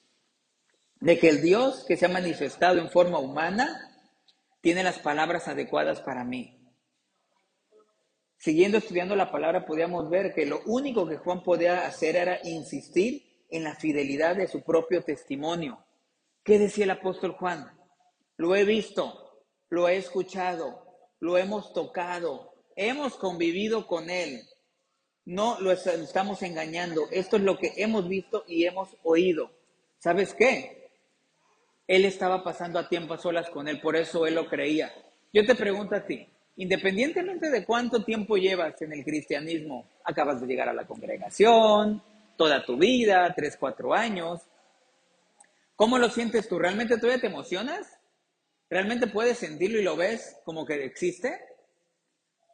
De 0.99 1.19
que 1.19 1.29
el 1.29 1.41
Dios 1.41 1.85
que 1.87 1.97
se 1.97 2.05
ha 2.05 2.09
manifestado 2.09 2.79
en 2.79 2.89
forma 2.89 3.19
humana 3.19 3.87
tiene 4.61 4.83
las 4.83 4.99
palabras 4.99 5.47
adecuadas 5.47 6.01
para 6.01 6.23
mí. 6.23 6.57
Siguiendo 8.37 8.77
estudiando 8.77 9.15
la 9.15 9.31
palabra, 9.31 9.65
podíamos 9.65 10.09
ver 10.09 10.33
que 10.33 10.45
lo 10.45 10.61
único 10.65 11.07
que 11.07 11.17
Juan 11.17 11.43
podía 11.43 11.87
hacer 11.87 12.15
era 12.15 12.39
insistir 12.43 13.45
en 13.49 13.63
la 13.63 13.75
fidelidad 13.75 14.35
de 14.35 14.47
su 14.47 14.61
propio 14.63 15.03
testimonio. 15.03 15.83
¿Qué 16.43 16.59
decía 16.59 16.83
el 16.85 16.91
apóstol 16.91 17.33
Juan? 17.33 17.71
Lo 18.37 18.55
he 18.55 18.63
visto, 18.63 19.43
lo 19.69 19.87
he 19.87 19.97
escuchado, 19.97 20.85
lo 21.19 21.37
hemos 21.37 21.73
tocado, 21.73 22.53
hemos 22.75 23.15
convivido 23.15 23.87
con 23.87 24.09
él. 24.09 24.41
No 25.25 25.59
lo 25.59 25.71
estamos 25.71 26.41
engañando. 26.43 27.07
Esto 27.11 27.37
es 27.37 27.43
lo 27.43 27.57
que 27.57 27.73
hemos 27.77 28.07
visto 28.07 28.45
y 28.47 28.65
hemos 28.65 28.95
oído. 29.03 29.51
¿Sabes 29.97 30.33
qué? 30.33 30.76
Él 31.87 32.03
estaba 32.03 32.43
pasando 32.43 32.77
a 32.79 32.89
tiempo 32.89 33.13
a 33.13 33.17
solas 33.17 33.49
con 33.49 33.67
él, 33.67 33.79
por 33.79 33.95
eso 33.95 34.27
él 34.27 34.35
lo 34.35 34.47
creía. 34.47 34.93
Yo 35.31 35.45
te 35.45 35.55
pregunto 35.55 35.95
a 35.95 36.05
ti, 36.05 36.27
independientemente 36.57 37.49
de 37.49 37.65
cuánto 37.65 38.03
tiempo 38.03 38.35
llevas 38.35 38.81
en 38.81 38.91
el 38.91 39.05
cristianismo, 39.05 39.87
acabas 40.03 40.41
de 40.41 40.47
llegar 40.47 40.67
a 40.67 40.73
la 40.73 40.85
congregación, 40.85 42.03
toda 42.35 42.65
tu 42.65 42.77
vida, 42.77 43.33
tres, 43.35 43.55
cuatro 43.57 43.93
años. 43.93 44.41
¿Cómo 45.75 45.97
lo 45.97 46.09
sientes 46.09 46.49
tú? 46.49 46.59
¿Realmente 46.59 46.97
todavía 46.97 47.21
te 47.21 47.27
emocionas? 47.27 47.97
¿Realmente 48.69 49.07
puedes 49.07 49.37
sentirlo 49.37 49.79
y 49.79 49.83
lo 49.83 49.95
ves 49.95 50.37
como 50.43 50.65
que 50.65 50.83
existe? 50.83 51.39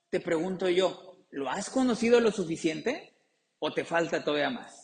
Te 0.10 0.20
pregunto 0.20 0.70
yo, 0.70 1.26
¿lo 1.32 1.50
has 1.50 1.72
conocido 1.72 2.20
lo 2.20 2.32
suficiente 2.32 3.14
o 3.58 3.74
te 3.74 3.84
falta 3.84 4.24
todavía 4.24 4.52
más? 4.52 4.83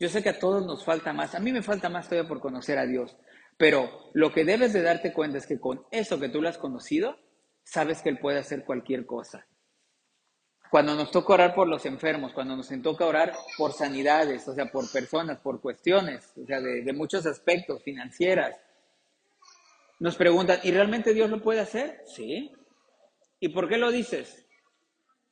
Yo 0.00 0.08
sé 0.08 0.22
que 0.22 0.30
a 0.30 0.38
todos 0.38 0.64
nos 0.64 0.82
falta 0.82 1.12
más, 1.12 1.34
a 1.34 1.40
mí 1.40 1.52
me 1.52 1.62
falta 1.62 1.90
más 1.90 2.08
todavía 2.08 2.26
por 2.26 2.40
conocer 2.40 2.78
a 2.78 2.86
Dios, 2.86 3.18
pero 3.58 4.10
lo 4.14 4.32
que 4.32 4.46
debes 4.46 4.72
de 4.72 4.80
darte 4.80 5.12
cuenta 5.12 5.36
es 5.36 5.46
que 5.46 5.60
con 5.60 5.84
eso 5.90 6.18
que 6.18 6.30
tú 6.30 6.40
lo 6.40 6.48
has 6.48 6.56
conocido, 6.56 7.18
sabes 7.62 8.00
que 8.00 8.08
Él 8.08 8.18
puede 8.18 8.38
hacer 8.38 8.64
cualquier 8.64 9.04
cosa. 9.04 9.46
Cuando 10.70 10.94
nos 10.94 11.10
toca 11.10 11.34
orar 11.34 11.54
por 11.54 11.68
los 11.68 11.84
enfermos, 11.84 12.32
cuando 12.32 12.56
nos 12.56 12.70
toca 12.82 13.04
orar 13.04 13.34
por 13.58 13.72
sanidades, 13.74 14.48
o 14.48 14.54
sea, 14.54 14.70
por 14.70 14.90
personas, 14.90 15.38
por 15.40 15.60
cuestiones, 15.60 16.32
o 16.42 16.46
sea, 16.46 16.62
de, 16.62 16.92
muchos 16.94 17.26
aspectos 17.26 17.82
financieras, 17.82 18.56
nos 19.98 20.16
preguntan, 20.16 20.60
¿y 20.62 20.70
realmente 20.70 21.12
Dios 21.12 21.28
lo 21.28 21.42
puede 21.42 21.60
hacer? 21.60 22.02
Sí. 22.06 22.50
¿Y 23.38 23.50
por 23.50 23.68
qué 23.68 23.76
lo 23.76 23.90
dices? 23.90 24.46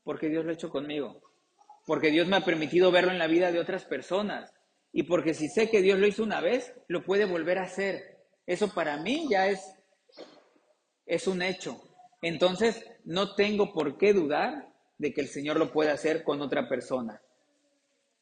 Porque 0.04 0.28
Dios 0.28 0.44
lo 0.44 0.50
ha 0.50 0.54
hecho 0.54 0.68
conmigo. 0.68 1.22
Porque 1.87 2.11
Dios 2.11 2.28
me 2.28 2.37
ha 2.37 2.44
permitido 2.44 2.90
verlo 2.90 3.12
en 3.12 3.18
la 3.18 3.28
vida 3.28 3.50
de 3.50 3.61
otras 3.61 3.87
personas. 3.87 4.52
Y 4.98 5.04
porque 5.04 5.32
si 5.32 5.48
sé 5.48 5.70
que 5.70 5.80
Dios 5.80 5.96
lo 5.96 6.08
hizo 6.08 6.24
una 6.24 6.40
vez, 6.40 6.74
lo 6.88 7.04
puede 7.04 7.24
volver 7.24 7.58
a 7.58 7.62
hacer. 7.62 8.18
Eso 8.44 8.74
para 8.74 8.96
mí 8.96 9.28
ya 9.30 9.46
es, 9.46 9.61
es 11.06 11.28
un 11.28 11.40
hecho. 11.40 11.80
Entonces, 12.20 12.84
no 13.04 13.37
tengo 13.37 13.72
por 13.72 13.96
qué 13.96 14.12
dudar 14.12 14.72
de 14.98 15.14
que 15.14 15.20
el 15.20 15.28
Señor 15.28 15.56
lo 15.56 15.70
puede 15.72 15.92
hacer 15.92 16.24
con 16.24 16.40
otra 16.40 16.68
persona. 16.68 17.22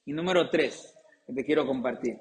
Y 0.04 0.12
número 0.12 0.50
tres, 0.50 0.94
que 1.26 1.32
te 1.32 1.46
quiero 1.46 1.66
compartir. 1.66 2.20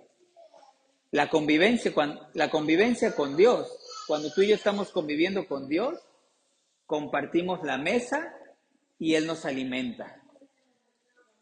La 1.12 1.30
convivencia, 1.30 1.92
la 2.34 2.50
convivencia 2.50 3.14
con 3.14 3.36
Dios, 3.36 3.68
cuando 4.08 4.32
tú 4.32 4.42
y 4.42 4.48
yo 4.48 4.56
estamos 4.56 4.90
conviviendo 4.90 5.50
con 5.50 5.68
Dios, 5.68 6.00
compartimos 6.86 7.62
la 7.66 7.78
mesa 7.78 8.34
y 9.00 9.16
Él 9.16 9.28
nos 9.28 9.44
alimenta. 9.44 10.24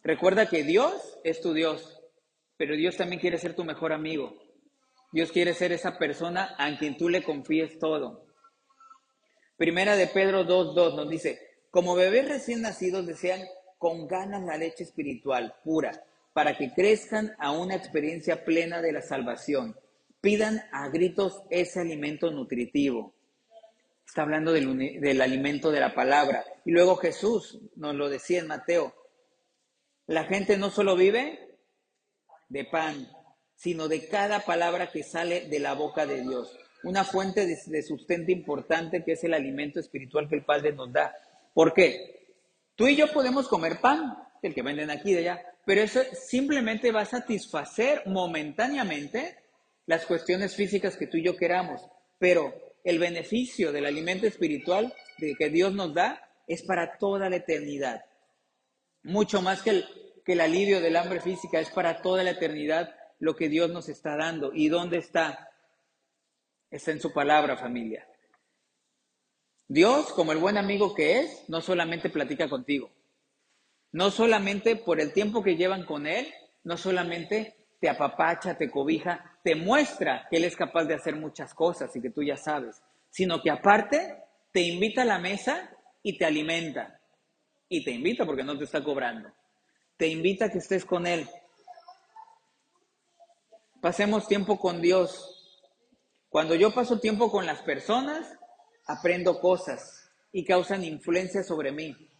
Recuerda 0.02 0.50
que 0.50 0.64
Dios 0.64 1.20
es 1.24 1.42
tu 1.42 1.54
Dios, 1.54 2.00
pero 2.64 2.78
Dios 2.78 2.96
también 2.96 3.20
quiere 3.20 3.38
ser 3.38 3.58
tu 3.58 3.66
mejor 3.66 3.92
amigo. 3.92 4.38
Dios 5.12 5.34
quiere 5.34 5.54
ser 5.54 5.74
esa 5.74 5.98
persona 5.98 6.56
a 6.58 6.78
quien 6.78 6.96
tú 6.96 7.10
le 7.10 7.22
confíes 7.22 7.78
todo. 7.78 8.26
Primera 9.58 9.98
de 9.98 10.08
Pedro 10.08 10.48
2.2 10.48 10.96
nos 10.96 11.10
dice, 11.10 11.42
como 11.72 11.94
bebés 11.94 12.26
recién 12.30 12.62
nacidos 12.62 13.06
desean 13.06 13.42
con 13.78 14.08
ganas 14.08 14.44
la 14.44 14.56
leche 14.56 14.86
espiritual 14.86 15.58
pura 15.66 16.06
para 16.32 16.56
que 16.56 16.72
crezcan 16.74 17.36
a 17.38 17.52
una 17.52 17.76
experiencia 17.76 18.46
plena 18.46 18.82
de 18.82 18.94
la 18.94 19.02
salvación. 19.02 19.78
Pidan 20.22 20.64
a 20.72 20.88
gritos 20.88 21.44
ese 21.50 21.82
alimento 21.82 22.32
nutritivo. 22.32 23.14
Está 24.08 24.22
hablando 24.22 24.54
del, 24.54 25.02
del 25.02 25.22
alimento 25.22 25.70
de 25.70 25.82
la 25.82 25.94
palabra. 25.94 26.46
Y 26.64 26.72
luego 26.72 26.96
Jesús 26.96 27.60
nos 27.76 27.94
lo 27.94 28.08
decía 28.08 28.40
en 28.40 28.48
Mateo. 28.48 28.96
La 30.08 30.24
gente 30.24 30.58
no 30.58 30.70
solo 30.70 30.96
vive 30.96 31.53
de 32.50 32.66
pan, 32.66 33.08
sino 33.56 33.88
de 33.88 34.08
cada 34.08 34.40
palabra 34.42 34.92
que 34.92 35.04
sale 35.04 35.48
de 35.48 35.60
la 35.60 35.74
boca 35.74 36.06
de 36.06 36.22
Dios. 36.22 36.58
Una 36.84 37.04
fuente 37.04 37.46
de, 37.46 37.82
sustento 37.82 38.32
importante 38.32 39.04
que 39.04 39.14
es 39.14 39.24
el 39.24 39.34
alimento 39.34 39.80
espiritual 39.80 40.28
que 40.28 40.36
el 40.36 40.44
Padre 40.44 40.74
nos 40.74 40.92
da. 40.92 41.16
¿Por 41.54 41.74
qué? 41.74 42.38
Tú 42.76 42.88
y 42.88 42.96
yo 42.96 43.12
podemos 43.14 43.48
comer 43.48 43.80
pan, 43.80 44.18
el 44.42 44.54
que 44.54 44.64
venden 44.64 44.90
aquí 44.90 45.14
de 45.14 45.20
allá, 45.20 45.42
pero 45.66 45.82
eso 45.82 46.02
simplemente 46.14 46.92
va 46.92 47.02
a 47.02 47.06
satisfacer 47.06 48.04
momentáneamente 48.06 49.38
las 49.86 50.06
cuestiones 50.06 50.56
físicas 50.56 50.98
que 50.98 51.08
tú 51.08 51.18
y 51.18 51.24
yo 51.24 51.38
queramos. 51.38 51.82
Pero 52.20 52.54
el 52.84 53.00
beneficio 53.00 53.72
del 53.72 53.86
alimento 53.86 54.28
espiritual 54.28 54.94
que 55.18 55.50
Dios 55.50 55.74
nos 55.74 55.94
da 55.94 56.22
es 56.48 56.64
para 56.64 56.98
toda 56.98 57.30
la 57.30 57.38
eternidad. 57.38 58.04
Mucho 59.04 59.42
más 59.42 59.62
que 59.62 59.70
el, 59.70 59.86
que 60.26 60.34
el 60.34 60.42
alivio 60.42 60.82
del 60.82 60.96
hambre 60.96 61.20
física, 61.20 61.60
es 61.60 61.70
para 61.70 62.02
toda 62.02 62.24
la 62.24 62.32
eternidad 62.32 62.96
lo 63.20 63.36
que 63.36 63.50
Dios 63.50 63.70
nos 63.72 63.90
está 63.90 64.16
dando. 64.16 64.52
¿Y 64.54 64.70
dónde 64.70 64.98
está? 64.98 65.50
Está 66.70 66.92
en 66.92 67.02
su 67.02 67.14
palabra, 67.14 67.58
familia. 67.58 68.08
Dios, 69.68 70.12
como 70.14 70.32
el 70.32 70.38
buen 70.38 70.58
amigo 70.58 70.94
que 70.94 71.20
es, 71.20 71.46
no 71.48 71.62
solamente 71.62 72.10
platica 72.10 72.50
contigo, 72.50 72.92
no 73.92 74.12
solamente 74.12 74.76
por 74.76 75.00
el 75.00 75.14
tiempo 75.14 75.44
que 75.44 75.56
llevan 75.56 75.86
con 75.86 76.06
Él, 76.08 76.28
no 76.64 76.78
solamente 76.78 77.68
te 77.80 77.90
apapacha, 77.90 78.58
te 78.58 78.70
cobija, 78.70 79.40
te 79.44 79.56
muestra 79.56 80.28
que 80.30 80.38
Él 80.38 80.46
es 80.46 80.56
capaz 80.56 80.86
de 80.86 80.96
hacer 80.96 81.16
muchas 81.16 81.54
cosas 81.54 81.96
y 81.96 82.02
que 82.02 82.10
tú 82.10 82.24
ya 82.24 82.38
sabes, 82.38 82.82
sino 83.10 83.42
que 83.42 83.52
aparte 83.52 84.24
te 84.52 84.62
invita 84.62 85.02
a 85.02 85.06
la 85.06 85.20
mesa 85.20 85.70
y 86.02 86.18
te 86.18 86.26
alimenta. 86.26 87.00
Y 87.70 87.84
te 87.84 87.92
invita 87.92 88.26
porque 88.26 88.44
no 88.44 88.58
te 88.58 88.66
está 88.66 88.84
cobrando. 88.84 89.30
Te 90.04 90.10
invita 90.10 90.48
a 90.48 90.52
que 90.52 90.58
estés 90.58 90.84
con 90.84 91.08
Él. 91.08 91.30
Pasemos 93.82 94.28
tiempo 94.28 94.60
con 94.60 94.82
Dios. 94.82 95.64
Cuando 96.28 96.56
yo 96.56 96.74
paso 96.74 97.00
tiempo 97.00 97.32
con 97.32 97.46
las 97.46 97.62
personas, 97.62 98.38
aprendo 98.86 99.40
cosas 99.40 100.12
y 100.34 100.44
causan 100.44 100.84
influencia 100.84 101.42
sobre 101.42 101.72
mí. 101.72 102.12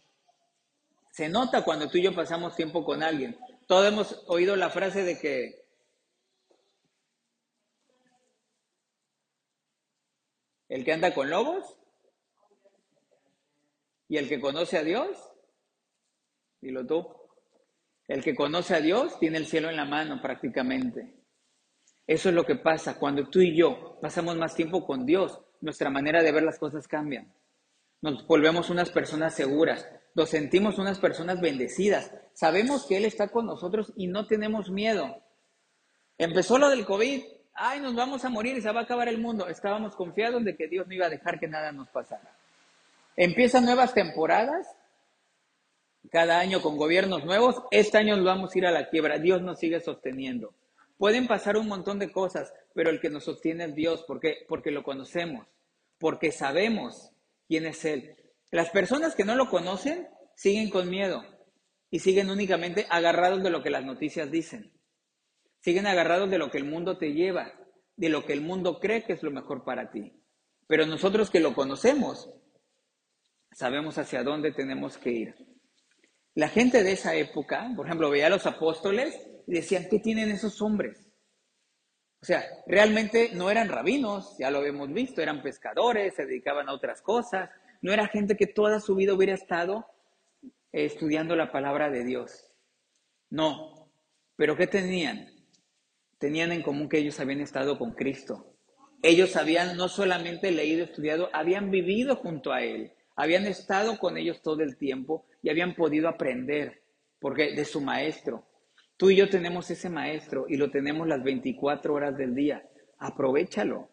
Se 1.10 1.28
nota 1.28 1.62
cuando 1.62 1.90
tú 1.90 1.98
y 1.98 2.04
yo 2.04 2.14
pasamos 2.14 2.56
tiempo 2.56 2.86
con 2.86 3.02
alguien. 3.02 3.38
Todos 3.66 3.86
hemos 3.86 4.24
oído 4.28 4.56
la 4.56 4.70
frase 4.70 5.04
de 5.04 5.18
que 5.18 5.66
el 10.70 10.86
que 10.86 10.92
anda 10.94 11.12
con 11.12 11.28
lobos 11.28 11.76
y 14.08 14.16
el 14.16 14.26
que 14.26 14.40
conoce 14.40 14.78
a 14.78 14.84
Dios, 14.84 15.18
dilo 16.62 16.86
tú, 16.86 17.23
el 18.08 18.22
que 18.22 18.34
conoce 18.34 18.74
a 18.74 18.80
Dios 18.80 19.18
tiene 19.18 19.38
el 19.38 19.46
cielo 19.46 19.70
en 19.70 19.76
la 19.76 19.84
mano 19.84 20.20
prácticamente. 20.20 21.14
Eso 22.06 22.28
es 22.28 22.34
lo 22.34 22.44
que 22.44 22.56
pasa 22.56 22.98
cuando 22.98 23.28
tú 23.28 23.40
y 23.40 23.56
yo 23.56 23.98
pasamos 24.00 24.36
más 24.36 24.54
tiempo 24.54 24.86
con 24.86 25.06
Dios 25.06 25.40
nuestra 25.60 25.88
manera 25.88 26.22
de 26.22 26.32
ver 26.32 26.42
las 26.42 26.58
cosas 26.58 26.86
cambia. 26.86 27.26
Nos 28.02 28.26
volvemos 28.26 28.68
unas 28.68 28.90
personas 28.90 29.34
seguras, 29.34 29.88
nos 30.14 30.28
sentimos 30.28 30.78
unas 30.78 30.98
personas 30.98 31.40
bendecidas. 31.40 32.12
Sabemos 32.34 32.84
que 32.86 32.98
Él 32.98 33.06
está 33.06 33.28
con 33.28 33.46
nosotros 33.46 33.92
y 33.96 34.06
no 34.06 34.26
tenemos 34.26 34.70
miedo. 34.70 35.22
Empezó 36.18 36.58
lo 36.58 36.68
del 36.68 36.84
COVID, 36.84 37.22
ay, 37.54 37.80
nos 37.80 37.94
vamos 37.94 38.24
a 38.26 38.28
morir 38.28 38.58
y 38.58 38.60
se 38.60 38.70
va 38.70 38.80
a 38.80 38.82
acabar 38.84 39.08
el 39.08 39.18
mundo. 39.18 39.48
Estábamos 39.48 39.96
confiados 39.96 40.44
de 40.44 40.54
que 40.54 40.68
Dios 40.68 40.86
no 40.86 40.94
iba 40.94 41.06
a 41.06 41.10
dejar 41.10 41.40
que 41.40 41.48
nada 41.48 41.72
nos 41.72 41.88
pasara. 41.88 42.36
Empiezan 43.16 43.64
nuevas 43.64 43.94
temporadas 43.94 44.66
cada 46.10 46.38
año 46.38 46.60
con 46.60 46.76
gobiernos 46.76 47.24
nuevos, 47.24 47.62
este 47.70 47.98
año 47.98 48.16
nos 48.16 48.24
vamos 48.24 48.54
a 48.54 48.58
ir 48.58 48.66
a 48.66 48.70
la 48.70 48.88
quiebra, 48.88 49.18
Dios 49.18 49.42
nos 49.42 49.58
sigue 49.58 49.80
sosteniendo. 49.80 50.54
Pueden 50.96 51.26
pasar 51.26 51.56
un 51.56 51.66
montón 51.66 51.98
de 51.98 52.12
cosas, 52.12 52.52
pero 52.74 52.90
el 52.90 53.00
que 53.00 53.10
nos 53.10 53.24
sostiene 53.24 53.64
es 53.64 53.74
Dios, 53.74 54.04
¿por 54.04 54.20
qué? 54.20 54.44
Porque 54.48 54.70
lo 54.70 54.82
conocemos, 54.82 55.46
porque 55.98 56.30
sabemos 56.30 57.10
quién 57.48 57.66
es 57.66 57.84
Él. 57.84 58.16
Las 58.50 58.70
personas 58.70 59.14
que 59.14 59.24
no 59.24 59.34
lo 59.34 59.48
conocen 59.48 60.08
siguen 60.36 60.70
con 60.70 60.88
miedo 60.88 61.24
y 61.90 61.98
siguen 61.98 62.30
únicamente 62.30 62.86
agarrados 62.90 63.42
de 63.42 63.50
lo 63.50 63.62
que 63.62 63.70
las 63.70 63.84
noticias 63.84 64.30
dicen. 64.30 64.72
Siguen 65.60 65.86
agarrados 65.86 66.30
de 66.30 66.38
lo 66.38 66.50
que 66.50 66.58
el 66.58 66.64
mundo 66.64 66.98
te 66.98 67.12
lleva, 67.12 67.52
de 67.96 68.08
lo 68.08 68.24
que 68.24 68.32
el 68.32 68.40
mundo 68.40 68.78
cree 68.80 69.04
que 69.04 69.14
es 69.14 69.22
lo 69.22 69.30
mejor 69.30 69.64
para 69.64 69.90
ti. 69.90 70.12
Pero 70.66 70.86
nosotros 70.86 71.30
que 71.30 71.40
lo 71.40 71.54
conocemos, 71.54 72.30
sabemos 73.52 73.98
hacia 73.98 74.22
dónde 74.22 74.52
tenemos 74.52 74.98
que 74.98 75.10
ir. 75.10 75.53
La 76.34 76.48
gente 76.48 76.82
de 76.82 76.92
esa 76.92 77.14
época, 77.14 77.70
por 77.76 77.86
ejemplo, 77.86 78.10
veía 78.10 78.26
a 78.26 78.30
los 78.30 78.46
apóstoles 78.46 79.14
y 79.46 79.52
decían, 79.52 79.86
¿qué 79.88 80.00
tienen 80.00 80.30
esos 80.30 80.60
hombres? 80.60 81.08
O 82.20 82.26
sea, 82.26 82.42
realmente 82.66 83.30
no 83.34 83.50
eran 83.50 83.68
rabinos, 83.68 84.36
ya 84.38 84.50
lo 84.50 84.58
habíamos 84.58 84.92
visto, 84.92 85.20
eran 85.20 85.42
pescadores, 85.42 86.14
se 86.14 86.26
dedicaban 86.26 86.68
a 86.68 86.72
otras 86.72 87.02
cosas, 87.02 87.50
no 87.82 87.92
era 87.92 88.08
gente 88.08 88.36
que 88.36 88.46
toda 88.46 88.80
su 88.80 88.96
vida 88.96 89.12
hubiera 89.12 89.34
estado 89.34 89.86
estudiando 90.72 91.36
la 91.36 91.52
palabra 91.52 91.90
de 91.90 92.02
Dios. 92.02 92.50
No, 93.30 93.92
pero 94.36 94.56
¿qué 94.56 94.66
tenían? 94.66 95.28
Tenían 96.18 96.50
en 96.50 96.62
común 96.62 96.88
que 96.88 96.98
ellos 96.98 97.20
habían 97.20 97.40
estado 97.40 97.78
con 97.78 97.92
Cristo. 97.92 98.56
Ellos 99.02 99.36
habían 99.36 99.76
no 99.76 99.88
solamente 99.88 100.50
leído, 100.50 100.84
estudiado, 100.84 101.28
habían 101.32 101.70
vivido 101.70 102.16
junto 102.16 102.52
a 102.52 102.62
Él, 102.62 102.94
habían 103.16 103.46
estado 103.46 103.98
con 103.98 104.16
ellos 104.16 104.42
todo 104.42 104.62
el 104.62 104.76
tiempo 104.76 105.26
y 105.42 105.50
habían 105.50 105.74
podido 105.74 106.08
aprender 106.08 106.82
porque 107.18 107.54
de 107.54 107.64
su 107.64 107.80
maestro. 107.80 108.44
Tú 108.96 109.10
y 109.10 109.16
yo 109.16 109.28
tenemos 109.28 109.70
ese 109.70 109.88
maestro 109.88 110.46
y 110.48 110.56
lo 110.56 110.70
tenemos 110.70 111.06
las 111.08 111.22
24 111.22 111.94
horas 111.94 112.16
del 112.16 112.34
día. 112.34 112.68
Aprovechalo. 112.98 113.88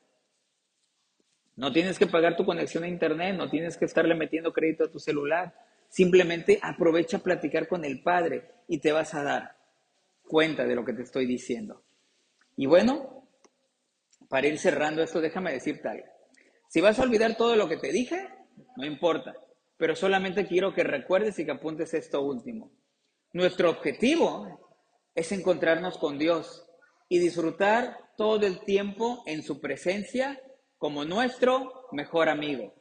No 1.55 1.72
tienes 1.72 1.97
que 1.99 2.07
pagar 2.07 2.36
tu 2.36 2.45
conexión 2.45 2.84
a 2.84 2.88
internet, 2.88 3.36
no 3.36 3.49
tienes 3.49 3.78
que 3.78 3.86
estarle 3.86 4.15
metiendo 4.15 4.53
crédito 4.53 4.86
a 4.86 4.91
tu 4.91 4.99
celular. 4.99 5.53
Simplemente 5.89 6.59
aprovecha 6.61 7.17
a 7.17 7.24
platicar 7.24 7.67
con 7.67 7.84
el 7.84 8.01
Padre 8.01 8.49
y 8.67 8.80
te 8.80 8.91
vas 8.91 9.13
a 9.13 9.24
dar 9.24 9.57
cuenta 10.24 10.65
de 10.65 10.76
lo 10.76 10.86
que 10.86 10.93
te 10.93 11.03
estoy 11.03 11.26
diciendo. 11.26 11.84
Y 12.55 12.65
bueno, 12.65 13.28
para 14.30 14.47
ir 14.47 14.57
cerrando 14.57 15.03
esto, 15.03 15.19
déjame 15.19 15.51
decirte 15.51 15.88
algo. 15.89 16.05
Si 16.67 16.80
vas 16.80 16.97
a 16.99 17.03
olvidar 17.03 17.36
todo 17.36 17.55
lo 17.55 17.67
que 17.67 17.78
te 17.78 17.91
dije, 17.91 18.30
no 18.78 18.86
importa, 18.86 19.36
pero 19.78 19.95
solamente 19.95 20.45
quiero 20.45 20.74
que 20.74 20.84
recuerdes 20.84 21.39
y 21.39 21.45
que 21.45 21.51
apuntes 21.51 21.93
esto 21.93 22.22
último. 22.22 22.72
Nuestro 23.34 23.70
objetivo 23.70 24.70
es 25.16 25.32
encontrarnos 25.32 25.97
con 25.97 26.18
Dios 26.18 26.66
y 27.09 27.20
disfrutar 27.20 27.97
todo 28.18 28.45
el 28.45 28.59
tiempo 28.62 29.24
en 29.26 29.43
su 29.43 29.59
presencia 29.59 30.41
como 30.78 31.05
nuestro 31.05 31.88
mejor 31.91 32.30
amigo. 32.30 32.74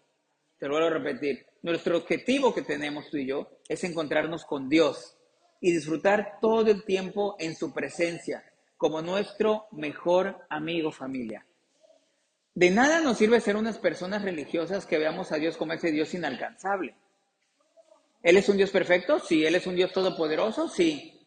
Te 0.59 0.67
lo 0.67 0.75
vuelvo 0.75 0.89
a 0.89 0.99
repetir. 0.99 1.47
Nuestro 1.63 1.97
objetivo 1.97 2.55
que 2.55 2.63
tenemos 2.63 3.11
tú 3.11 3.17
y 3.17 3.27
yo 3.27 3.49
es 3.69 3.83
encontrarnos 3.85 4.45
con 4.45 4.69
Dios 4.69 5.17
y 5.61 5.73
disfrutar 5.73 6.39
todo 6.41 6.71
el 6.71 6.85
tiempo 6.85 7.37
en 7.39 7.55
su 7.55 7.73
presencia 7.73 8.45
como 8.77 9.03
nuestro 9.03 9.67
mejor 9.73 10.47
amigo 10.49 10.91
familia. 10.91 11.47
De 12.55 12.71
nada 12.71 13.01
nos 13.01 13.19
sirve 13.19 13.41
ser 13.41 13.57
unas 13.57 13.79
personas 13.79 14.23
religiosas 14.23 14.87
que 14.87 14.99
veamos 14.99 15.33
a 15.33 15.37
Dios 15.37 15.57
como 15.57 15.73
ese 15.73 15.93
Dios 15.93 16.13
inalcanzable. 16.15 16.95
¿Él 18.23 18.37
es 18.37 18.49
un 18.49 18.57
Dios 18.57 18.71
perfecto? 18.71 19.19
Sí. 19.19 19.45
¿Él 19.45 19.55
es 19.55 19.67
un 19.67 19.77
Dios 19.77 19.93
todopoderoso? 19.93 20.69
Sí. 20.69 21.27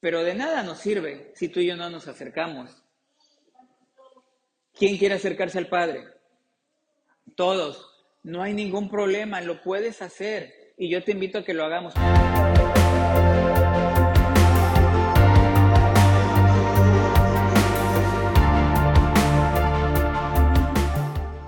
Pero 0.00 0.22
de 0.22 0.34
nada 0.34 0.62
nos 0.62 0.78
sirve 0.78 1.32
si 1.34 1.48
tú 1.48 1.60
y 1.60 1.66
yo 1.66 1.76
no 1.76 1.88
nos 1.88 2.08
acercamos. 2.08 2.70
¿Quién 4.74 4.98
quiere 4.98 5.14
acercarse 5.14 5.58
al 5.58 5.68
Padre? 5.68 6.04
Todos. 7.36 7.90
No 8.22 8.42
hay 8.42 8.52
ningún 8.52 8.90
problema, 8.90 9.40
lo 9.40 9.62
puedes 9.62 10.02
hacer. 10.02 10.74
Y 10.76 10.90
yo 10.90 11.04
te 11.04 11.12
invito 11.12 11.38
a 11.38 11.44
que 11.44 11.54
lo 11.54 11.64
hagamos. 11.64 11.94